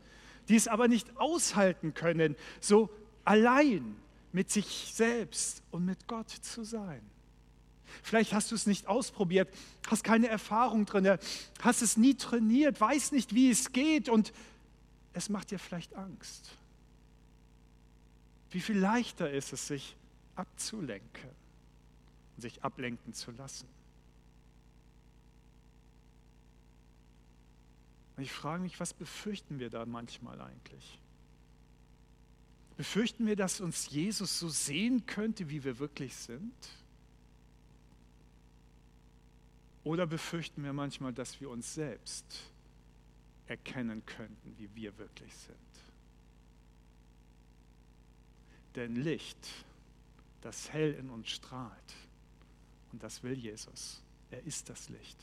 die 0.48 0.56
es 0.56 0.66
aber 0.66 0.88
nicht 0.88 1.16
aushalten 1.16 1.94
können, 1.94 2.34
so 2.60 2.90
allein 3.24 3.94
mit 4.32 4.50
sich 4.50 4.90
selbst 4.92 5.62
und 5.70 5.84
mit 5.84 6.08
Gott 6.08 6.28
zu 6.28 6.64
sein. 6.64 7.00
Vielleicht 8.02 8.32
hast 8.32 8.50
du 8.50 8.56
es 8.56 8.66
nicht 8.66 8.88
ausprobiert, 8.88 9.48
hast 9.86 10.02
keine 10.02 10.26
Erfahrung 10.26 10.86
drin, 10.86 11.18
hast 11.60 11.82
es 11.82 11.96
nie 11.96 12.16
trainiert, 12.16 12.80
weißt 12.80 13.12
nicht, 13.12 13.32
wie 13.32 13.48
es 13.48 13.70
geht 13.70 14.08
und 14.08 14.32
es 15.12 15.28
macht 15.28 15.52
dir 15.52 15.60
vielleicht 15.60 15.94
Angst. 15.94 16.50
Wie 18.50 18.60
viel 18.60 18.78
leichter 18.78 19.30
ist 19.30 19.52
es, 19.52 19.68
sich 19.68 19.94
abzulenken 20.34 21.30
und 22.34 22.42
sich 22.42 22.64
ablenken 22.64 23.14
zu 23.14 23.30
lassen. 23.30 23.75
Und 28.16 28.22
ich 28.22 28.32
frage 28.32 28.62
mich, 28.62 28.80
was 28.80 28.94
befürchten 28.94 29.58
wir 29.58 29.68
da 29.68 29.84
manchmal 29.84 30.40
eigentlich? 30.40 30.98
Befürchten 32.76 33.26
wir, 33.26 33.36
dass 33.36 33.60
uns 33.60 33.90
Jesus 33.90 34.38
so 34.38 34.48
sehen 34.48 35.06
könnte, 35.06 35.48
wie 35.50 35.64
wir 35.64 35.78
wirklich 35.78 36.14
sind? 36.14 36.54
Oder 39.84 40.06
befürchten 40.06 40.64
wir 40.64 40.72
manchmal, 40.72 41.12
dass 41.12 41.40
wir 41.40 41.48
uns 41.48 41.74
selbst 41.74 42.24
erkennen 43.46 44.04
könnten, 44.04 44.56
wie 44.58 44.68
wir 44.74 44.96
wirklich 44.98 45.32
sind? 45.34 45.56
Denn 48.74 48.96
Licht, 48.96 49.38
das 50.40 50.70
hell 50.72 50.92
in 50.94 51.08
uns 51.08 51.28
strahlt, 51.28 51.94
und 52.92 53.02
das 53.02 53.22
will 53.22 53.38
Jesus, 53.38 54.02
er 54.30 54.42
ist 54.44 54.68
das 54.68 54.88
Licht. 54.88 55.18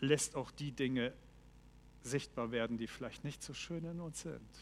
Lässt 0.00 0.36
auch 0.36 0.50
die 0.50 0.72
Dinge 0.72 1.12
sichtbar 2.02 2.50
werden, 2.52 2.78
die 2.78 2.86
vielleicht 2.86 3.24
nicht 3.24 3.42
so 3.42 3.54
schön 3.54 3.84
in 3.84 4.00
uns 4.00 4.22
sind 4.22 4.58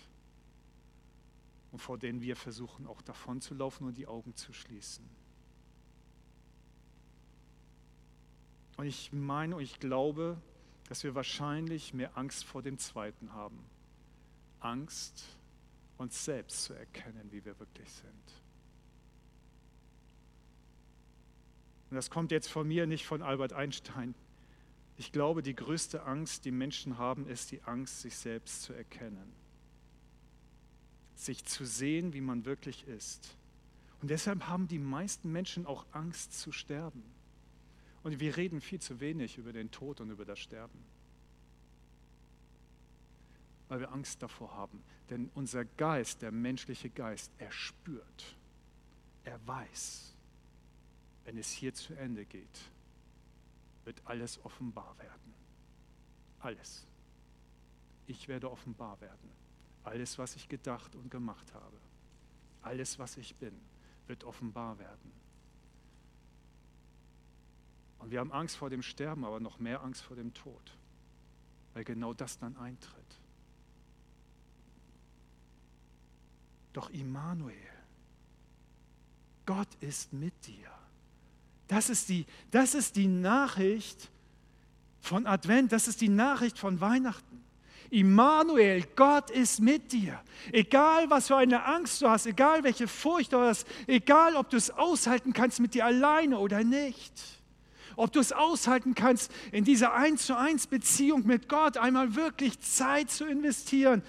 und 1.73 1.79
vor 1.79 1.99
denen 1.99 2.23
wir 2.23 2.37
versuchen 2.37 2.87
auch 2.87 3.03
davon 3.03 3.41
zu 3.41 3.55
laufen 3.55 3.87
und 3.87 3.99
die 3.99 4.07
Augen 4.07 4.35
zu 4.35 4.53
schließen. 4.53 5.07
Und 8.77 8.87
ich 8.87 9.13
meine 9.13 9.57
und 9.57 9.63
ich 9.63 9.79
glaube, 9.79 10.41
dass 10.89 11.03
wir 11.05 11.15
wahrscheinlich 11.15 11.95
mehr 11.95 12.17
Angst 12.17 12.45
vor 12.45 12.63
dem 12.63 12.79
Zweiten 12.79 13.33
haben. 13.33 13.59
Angst, 14.61 15.25
uns 15.99 16.25
selbst 16.25 16.65
zu 16.65 16.75
erkennen, 16.75 17.31
wie 17.31 17.45
wir 17.45 17.59
wirklich 17.59 17.91
sind. 17.91 18.43
Und 21.91 21.97
das 21.97 22.11
kommt 22.11 22.31
jetzt 22.33 22.49
von 22.49 22.67
mir, 22.67 22.87
nicht 22.87 23.07
von 23.07 23.23
Albert 23.23 23.53
Einstein. 23.53 24.15
Ich 24.99 25.13
glaube, 25.13 25.43
die 25.43 25.55
größte 25.55 26.05
Angst, 26.05 26.45
die 26.45 26.51
Menschen 26.51 26.99
haben, 26.99 27.27
ist 27.27 27.51
die 27.51 27.63
Angst, 27.63 28.01
sich 28.01 28.17
selbst 28.17 28.63
zu 28.63 28.73
erkennen. 28.73 29.33
Sich 31.15 31.45
zu 31.45 31.65
sehen, 31.67 32.15
wie 32.15 32.21
man 32.21 32.45
wirklich 32.45 32.87
ist. 32.89 33.37
Und 34.01 34.11
deshalb 34.11 34.47
haben 34.49 34.69
die 34.69 34.79
meisten 34.79 35.33
Menschen 35.33 35.67
auch 35.67 35.87
Angst 35.93 36.39
zu 36.39 36.53
sterben. 36.53 37.03
Und 38.03 38.21
wir 38.21 38.37
reden 38.37 38.61
viel 38.61 38.81
zu 38.81 39.01
wenig 39.01 39.37
über 39.37 39.53
den 39.53 39.71
Tod 39.71 40.01
und 40.01 40.11
über 40.11 40.25
das 40.25 40.39
Sterben. 40.39 40.79
Weil 43.69 43.81
wir 43.81 43.93
Angst 43.93 44.23
davor 44.23 44.55
haben. 44.55 44.83
Denn 45.11 45.31
unser 45.35 45.65
Geist, 45.65 46.23
der 46.23 46.31
menschliche 46.31 46.89
Geist, 46.89 47.33
er 47.39 47.51
spürt, 47.51 48.37
er 49.25 49.45
weiß, 49.47 50.15
wenn 51.25 51.37
es 51.37 51.51
hier 51.51 51.75
zu 51.75 51.95
Ende 51.95 52.25
geht, 52.25 52.71
wird 53.87 54.03
alles 54.05 54.45
offenbar 54.45 54.99
werden. 54.99 55.35
Alles. 56.41 56.87
Ich 58.07 58.29
werde 58.29 58.51
offenbar 58.51 59.01
werden. 59.01 59.31
Alles, 59.85 60.19
was 60.19 60.37
ich 60.37 60.49
gedacht 60.49 60.95
und 60.97 61.11
gemacht 61.11 61.55
habe, 61.55 61.79
alles, 62.63 62.99
was 62.99 63.17
ich 63.17 63.37
bin, 63.37 63.59
wird 64.09 64.25
offenbar 64.25 64.79
werden. 64.79 65.13
Und 67.99 68.11
wir 68.11 68.19
haben 68.19 68.33
Angst 68.33 68.57
vor 68.57 68.71
dem 68.71 68.83
Sterben, 68.83 69.25
aber 69.25 69.41
noch 69.41 69.61
mehr 69.61 69.83
Angst 69.83 70.03
vor 70.03 70.17
dem 70.17 70.35
Tod, 70.35 70.77
weil 71.73 71.85
genau 71.85 72.13
das 72.13 72.39
dann 72.39 72.57
eintritt. 72.57 73.21
Doch 76.73 76.91
Immanuel, 76.91 77.57
Gott 79.47 79.73
ist 79.77 80.13
mit 80.13 80.47
dir. 80.47 80.71
Das 81.69 81.91
ist 81.91 82.09
die, 82.09 82.27
das 82.51 82.75
ist 82.75 82.97
die 82.97 83.09
Nachricht 83.09 84.11
von 85.01 85.27
Advent, 85.27 85.73
das 85.73 85.89
ist 85.89 86.01
die 86.01 86.09
Nachricht 86.09 86.59
von 86.59 86.81
Weihnachten. 86.81 87.45
Immanuel, 87.91 88.85
Gott 88.97 89.31
ist 89.31 89.61
mit 89.61 89.93
dir. 89.93 90.21
Egal, 90.53 91.09
was 91.09 91.29
für 91.29 91.37
eine 91.37 91.65
Angst 91.65 92.03
du 92.03 92.09
hast, 92.09 92.27
egal, 92.27 92.65
welche 92.65 92.89
Furcht 92.89 93.33
du 93.33 93.39
hast, 93.39 93.67
egal, 93.87 94.35
ob 94.35 94.51
du 94.51 94.57
es 94.57 94.71
aushalten 94.71 95.33
kannst 95.33 95.61
mit 95.61 95.75
dir 95.75 95.87
alleine 95.87 96.39
oder 96.39 96.65
nicht. 96.65 97.13
Ob 97.95 98.13
du 98.13 98.21
es 98.21 98.33
aushalten 98.33 98.95
kannst, 98.95 99.33
in 99.53 99.65
dieser 99.65 99.95
Eins 99.95 100.27
zu 100.27 100.37
eins 100.37 100.67
Beziehung 100.67 101.27
mit 101.27 101.49
Gott 101.49 101.79
einmal 101.79 102.15
wirklich 102.15 102.61
Zeit 102.61 103.11
zu 103.11 103.25
investieren 103.25 104.03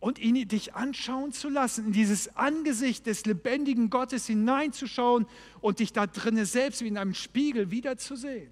und 0.00 0.18
ihn 0.18 0.48
dich 0.48 0.74
anschauen 0.74 1.32
zu 1.32 1.50
lassen, 1.50 1.86
in 1.86 1.92
dieses 1.92 2.34
Angesicht 2.36 3.06
des 3.06 3.26
lebendigen 3.26 3.90
Gottes 3.90 4.26
hineinzuschauen 4.26 5.26
und 5.60 5.78
dich 5.78 5.92
da 5.92 6.06
drinnen 6.06 6.46
selbst 6.46 6.80
wie 6.80 6.88
in 6.88 6.96
einem 6.96 7.14
Spiegel 7.14 7.70
wiederzusehen. 7.70 8.50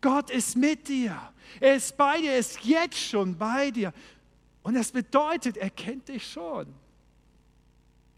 Gott 0.00 0.30
ist 0.30 0.56
mit 0.56 0.88
dir. 0.88 1.16
Er 1.60 1.76
ist 1.76 1.96
bei 1.96 2.20
dir, 2.20 2.32
er 2.32 2.38
ist 2.38 2.64
jetzt 2.64 2.98
schon 2.98 3.36
bei 3.36 3.70
dir. 3.70 3.92
Und 4.62 4.74
das 4.74 4.90
bedeutet, 4.90 5.58
er 5.58 5.70
kennt 5.70 6.08
dich 6.08 6.26
schon. 6.26 6.66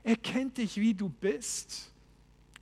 Er 0.04 0.16
kennt 0.16 0.58
dich, 0.58 0.76
wie 0.76 0.94
du 0.94 1.08
bist, 1.08 1.90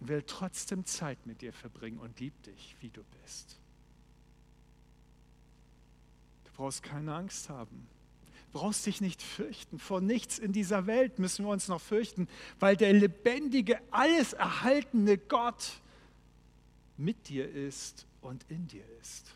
will 0.00 0.22
trotzdem 0.22 0.84
Zeit 0.86 1.24
mit 1.26 1.42
dir 1.42 1.52
verbringen 1.52 1.98
und 1.98 2.18
liebt 2.20 2.46
dich, 2.46 2.76
wie 2.80 2.88
du 2.88 3.02
bist. 3.22 3.58
Du 6.44 6.52
brauchst 6.54 6.82
keine 6.82 7.14
Angst 7.14 7.48
haben. 7.48 7.86
Brauchst 8.52 8.86
dich 8.86 9.00
nicht 9.00 9.22
fürchten. 9.22 9.78
Vor 9.78 10.00
nichts 10.00 10.38
in 10.38 10.52
dieser 10.52 10.86
Welt 10.86 11.18
müssen 11.18 11.44
wir 11.44 11.50
uns 11.50 11.68
noch 11.68 11.80
fürchten, 11.80 12.28
weil 12.60 12.76
der 12.76 12.92
lebendige, 12.92 13.80
alles 13.90 14.32
erhaltene 14.34 15.18
Gott 15.18 15.80
mit 16.96 17.28
dir 17.28 17.50
ist 17.50 18.06
und 18.20 18.44
in 18.48 18.68
dir 18.68 18.84
ist. 19.00 19.34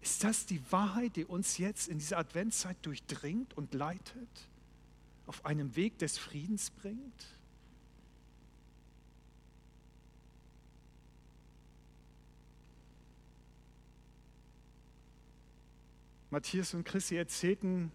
Ist 0.00 0.22
das 0.22 0.46
die 0.46 0.60
Wahrheit, 0.70 1.16
die 1.16 1.24
uns 1.24 1.58
jetzt 1.58 1.88
in 1.88 1.98
dieser 1.98 2.18
Adventszeit 2.18 2.76
durchdringt 2.82 3.56
und 3.56 3.72
leitet, 3.74 4.28
auf 5.26 5.44
einem 5.46 5.76
Weg 5.76 5.98
des 5.98 6.18
Friedens 6.18 6.70
bringt? 6.70 7.26
Matthias 16.34 16.74
und 16.74 16.82
Chrissy 16.82 17.14
erzählten, 17.14 17.92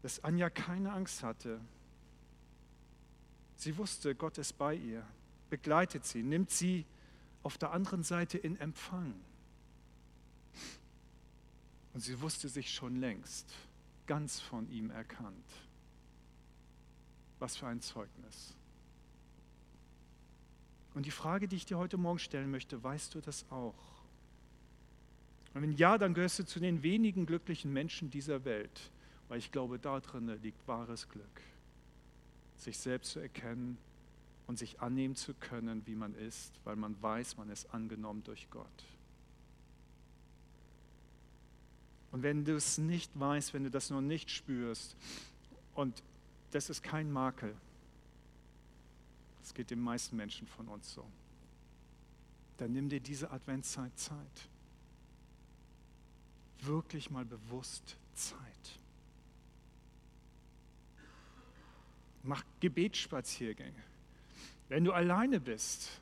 dass 0.00 0.22
Anja 0.22 0.48
keine 0.48 0.92
Angst 0.92 1.24
hatte. 1.24 1.60
Sie 3.56 3.76
wusste, 3.76 4.14
Gott 4.14 4.38
ist 4.38 4.52
bei 4.52 4.76
ihr, 4.76 5.04
begleitet 5.50 6.04
sie, 6.04 6.22
nimmt 6.22 6.52
sie 6.52 6.86
auf 7.42 7.58
der 7.58 7.72
anderen 7.72 8.04
Seite 8.04 8.38
in 8.38 8.56
Empfang. 8.60 9.12
Und 11.92 11.98
sie 11.98 12.20
wusste 12.20 12.48
sich 12.48 12.72
schon 12.72 13.00
längst 13.00 13.52
ganz 14.06 14.38
von 14.38 14.70
ihm 14.70 14.90
erkannt. 14.90 15.50
Was 17.40 17.56
für 17.56 17.66
ein 17.66 17.80
Zeugnis. 17.80 18.54
Und 20.94 21.06
die 21.06 21.10
Frage, 21.10 21.48
die 21.48 21.56
ich 21.56 21.66
dir 21.66 21.78
heute 21.78 21.96
Morgen 21.96 22.20
stellen 22.20 22.52
möchte, 22.52 22.80
weißt 22.84 23.16
du 23.16 23.20
das 23.20 23.50
auch? 23.50 24.01
Und 25.54 25.62
wenn 25.62 25.72
ja, 25.72 25.98
dann 25.98 26.14
gehörst 26.14 26.38
du 26.38 26.46
zu 26.46 26.60
den 26.60 26.82
wenigen 26.82 27.26
glücklichen 27.26 27.72
Menschen 27.72 28.10
dieser 28.10 28.44
Welt, 28.44 28.90
weil 29.28 29.38
ich 29.38 29.52
glaube, 29.52 29.78
da 29.78 30.00
drin 30.00 30.28
liegt 30.42 30.66
wahres 30.66 31.08
Glück, 31.08 31.42
sich 32.56 32.78
selbst 32.78 33.12
zu 33.12 33.20
erkennen 33.20 33.76
und 34.46 34.58
sich 34.58 34.80
annehmen 34.80 35.14
zu 35.14 35.34
können, 35.34 35.86
wie 35.86 35.94
man 35.94 36.14
ist, 36.14 36.52
weil 36.64 36.76
man 36.76 37.00
weiß, 37.02 37.36
man 37.36 37.50
ist 37.50 37.72
angenommen 37.74 38.22
durch 38.24 38.48
Gott. 38.50 38.66
Und 42.12 42.22
wenn 42.22 42.44
du 42.44 42.54
es 42.54 42.78
nicht 42.78 43.18
weißt, 43.18 43.54
wenn 43.54 43.64
du 43.64 43.70
das 43.70 43.90
noch 43.90 44.02
nicht 44.02 44.30
spürst, 44.30 44.96
und 45.74 46.02
das 46.50 46.68
ist 46.68 46.82
kein 46.82 47.10
Makel, 47.10 47.54
das 49.40 49.54
geht 49.54 49.70
den 49.70 49.80
meisten 49.80 50.16
Menschen 50.16 50.46
von 50.46 50.68
uns 50.68 50.92
so, 50.92 51.04
dann 52.58 52.72
nimm 52.72 52.88
dir 52.88 53.00
diese 53.00 53.30
Adventszeit 53.30 53.98
Zeit 53.98 54.48
wirklich 56.66 57.10
mal 57.10 57.24
bewusst 57.24 57.96
Zeit. 58.14 58.38
Mach 62.22 62.44
Gebetsspaziergänge. 62.60 63.82
Wenn 64.68 64.84
du 64.84 64.92
alleine 64.92 65.40
bist, 65.40 66.00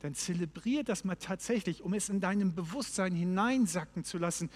dann 0.00 0.14
zelebrier 0.14 0.84
das 0.84 1.04
mal 1.04 1.16
tatsächlich, 1.16 1.82
um 1.82 1.94
es 1.94 2.10
in 2.10 2.20
deinem 2.20 2.54
Bewusstsein 2.54 3.14
hineinsacken 3.14 4.04
zu 4.04 4.18
lassen. 4.18 4.50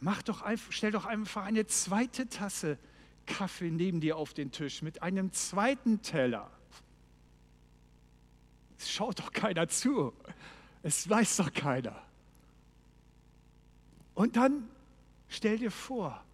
Mach 0.00 0.22
doch 0.22 0.44
stell 0.68 0.90
doch 0.90 1.06
einfach 1.06 1.44
eine 1.44 1.66
zweite 1.66 2.28
Tasse 2.28 2.78
Kaffee 3.24 3.70
neben 3.70 4.00
dir 4.00 4.16
auf 4.16 4.34
den 4.34 4.50
Tisch 4.50 4.82
mit 4.82 5.02
einem 5.02 5.32
zweiten 5.32 6.02
Teller. 6.02 6.50
Es 8.78 8.90
schaut 8.90 9.20
doch 9.20 9.32
keiner 9.32 9.68
zu. 9.68 10.12
Es 10.82 11.08
weiß 11.08 11.36
doch 11.36 11.52
keiner. 11.52 12.02
Und 14.14 14.36
dann 14.36 14.68
stell 15.28 15.58
dir 15.58 15.70
vor, 15.70 16.24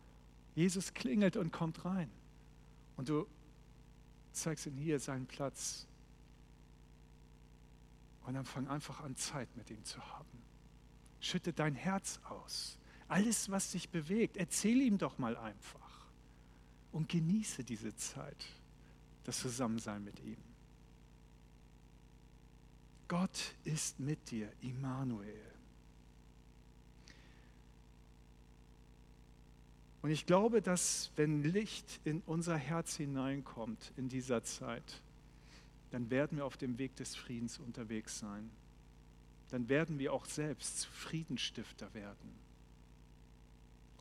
Jesus 0.55 0.95
klingelt 0.95 1.37
und 1.37 1.53
kommt 1.53 1.85
rein. 1.85 2.11
Und 2.97 3.09
du 3.09 3.27
zeigst 4.33 4.67
ihm 4.67 4.77
hier 4.77 4.99
seinen 4.99 5.27
Platz. 5.27 5.87
Und 8.27 8.35
dann 8.35 8.45
fang 8.45 8.69
einfach 8.69 9.01
an, 9.01 9.17
Zeit 9.17 9.49
mit 9.57 9.71
ihm 9.71 9.85
zu 9.85 10.05
haben. 10.05 10.43
Schütte 11.21 11.53
dein 11.53 11.75
Herz 11.75 12.21
aus. 12.29 12.79
Alles, 13.07 13.51
was 13.51 13.73
dich 13.73 13.89
bewegt, 13.89 14.37
erzähl 14.37 14.83
ihm 14.83 14.99
doch 14.99 15.19
mal 15.19 15.37
einfach. 15.37 16.07
Und 16.93 17.09
genieße 17.09 17.65
diese 17.65 17.95
Zeit, 17.97 18.45
das 19.25 19.39
Zusammensein 19.39 20.05
mit 20.05 20.19
ihm. 20.21 20.37
Gott 23.09 23.55
ist 23.65 23.99
mit 24.01 24.31
dir, 24.31 24.53
Immanuel. 24.61 25.58
Und 30.09 30.13
ich 30.13 30.25
glaube, 30.25 30.63
dass 30.63 31.11
wenn 31.17 31.43
Licht 31.43 32.01
in 32.03 32.23
unser 32.25 32.57
Herz 32.57 32.97
hineinkommt 32.97 33.93
in 33.99 34.09
dieser 34.09 34.43
Zeit, 34.43 35.03
dann 35.91 36.09
werden 36.09 36.39
wir 36.39 36.47
auf 36.47 36.57
dem 36.57 36.79
Weg 36.79 36.97
des 36.97 37.15
Friedens 37.15 37.59
unterwegs 37.59 38.19
sein. 38.19 38.49
Dann 39.51 39.69
werden 39.69 39.99
wir 39.99 40.15
auch 40.15 40.25
selbst 40.25 40.87
Friedensstifter 40.87 41.93
werden. 41.93 42.33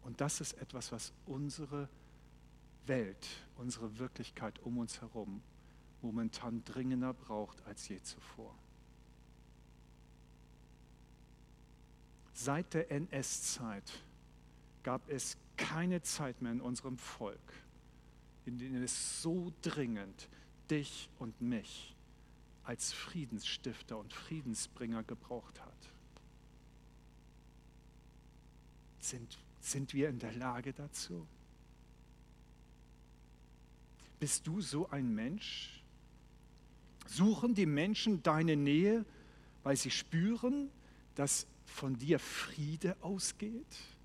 Und 0.03 0.21
das 0.21 0.39
ist 0.39 0.53
etwas, 0.53 0.93
was 0.93 1.11
unsere 1.25 1.89
Welt, 2.85 3.27
unsere 3.57 3.99
Wirklichkeit 3.99 4.59
um 4.59 4.77
uns 4.77 5.01
herum 5.01 5.41
momentan 6.01 6.63
dringender 6.63 7.13
braucht 7.13 7.61
als 7.65 7.85
je 7.89 8.01
zuvor. 8.01 8.55
Seit 12.31 12.73
der 12.73 12.91
NS-Zeit 12.91 14.06
gab 14.87 15.09
es 15.09 15.35
keine 15.57 16.01
Zeit 16.01 16.41
mehr 16.41 16.53
in 16.53 16.61
unserem 16.61 16.97
Volk, 16.97 17.51
in 18.45 18.57
denen 18.57 18.81
es 18.81 19.21
so 19.21 19.51
dringend 19.61 20.29
dich 20.71 21.09
und 21.19 21.41
mich 21.41 21.93
als 22.63 22.93
Friedensstifter 22.93 23.97
und 23.97 24.13
Friedensbringer 24.13 25.03
gebraucht 25.03 25.59
hat. 25.59 25.89
Sind, 29.01 29.37
sind 29.59 29.93
wir 29.93 30.07
in 30.07 30.19
der 30.19 30.31
Lage 30.31 30.71
dazu? 30.71 31.27
Bist 34.21 34.47
du 34.47 34.61
so 34.61 34.89
ein 34.89 35.13
Mensch? 35.13 35.83
Suchen 37.07 37.55
die 37.55 37.65
Menschen 37.65 38.23
deine 38.23 38.55
Nähe, 38.55 39.03
weil 39.63 39.75
sie 39.75 39.91
spüren, 39.91 40.69
dass 41.15 41.45
von 41.65 41.97
dir 41.97 42.19
Friede 42.19 42.95
ausgeht? 43.01 43.96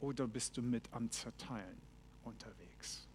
Oder 0.00 0.26
bist 0.26 0.56
du 0.56 0.62
mit 0.62 0.92
am 0.92 1.10
Zerteilen 1.10 1.80
unterwegs? 2.22 3.06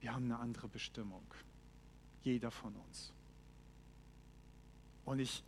Wir 0.00 0.14
haben 0.14 0.24
eine 0.24 0.38
andere 0.38 0.68
Bestimmung, 0.68 1.24
jeder 2.22 2.50
von 2.50 2.74
uns. 2.74 3.12
Und 5.04 5.18
ich 5.18 5.44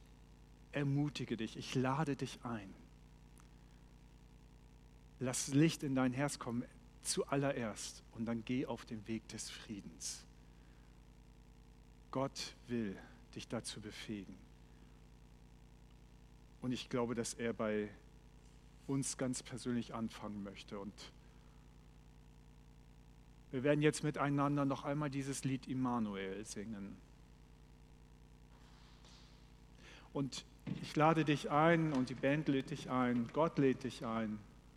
ermutige 0.72 1.36
dich, 1.36 1.56
ich 1.56 1.74
lade 1.74 2.16
dich 2.16 2.38
ein. 2.44 2.74
Lass 5.20 5.48
Licht 5.48 5.82
in 5.82 5.94
dein 5.94 6.12
Herz 6.12 6.38
kommen 6.38 6.64
zuallererst 7.02 8.02
und 8.12 8.24
dann 8.26 8.44
geh 8.44 8.66
auf 8.66 8.84
den 8.84 9.06
Weg 9.06 9.28
des 9.28 9.50
Friedens. 9.50 10.24
Gott 12.10 12.54
will 12.66 12.96
dich 13.34 13.48
dazu 13.48 13.80
befähigen. 13.80 14.36
Und 16.62 16.72
ich 16.72 16.88
glaube, 16.88 17.14
dass 17.14 17.34
er 17.34 17.52
bei 17.52 17.88
uns 18.86 19.18
ganz 19.18 19.42
persönlich 19.42 19.94
anfangen 19.94 20.42
möchte. 20.42 20.78
Und 20.78 20.94
wir 23.50 23.62
werden 23.64 23.82
jetzt 23.82 24.02
miteinander 24.02 24.64
noch 24.64 24.84
einmal 24.84 25.10
dieses 25.10 25.44
Lied 25.44 25.68
Immanuel 25.68 26.44
singen. 26.46 26.96
Und 30.12 30.44
ich 30.80 30.94
lade 30.94 31.24
dich 31.24 31.50
ein 31.50 31.92
und 31.92 32.10
die 32.10 32.14
Band 32.14 32.48
lädt 32.48 32.70
dich 32.70 32.90
ein, 32.90 33.28
Gott 33.32 33.58
lädt 33.58 33.84
dich 33.84 34.04
ein. 34.06 34.38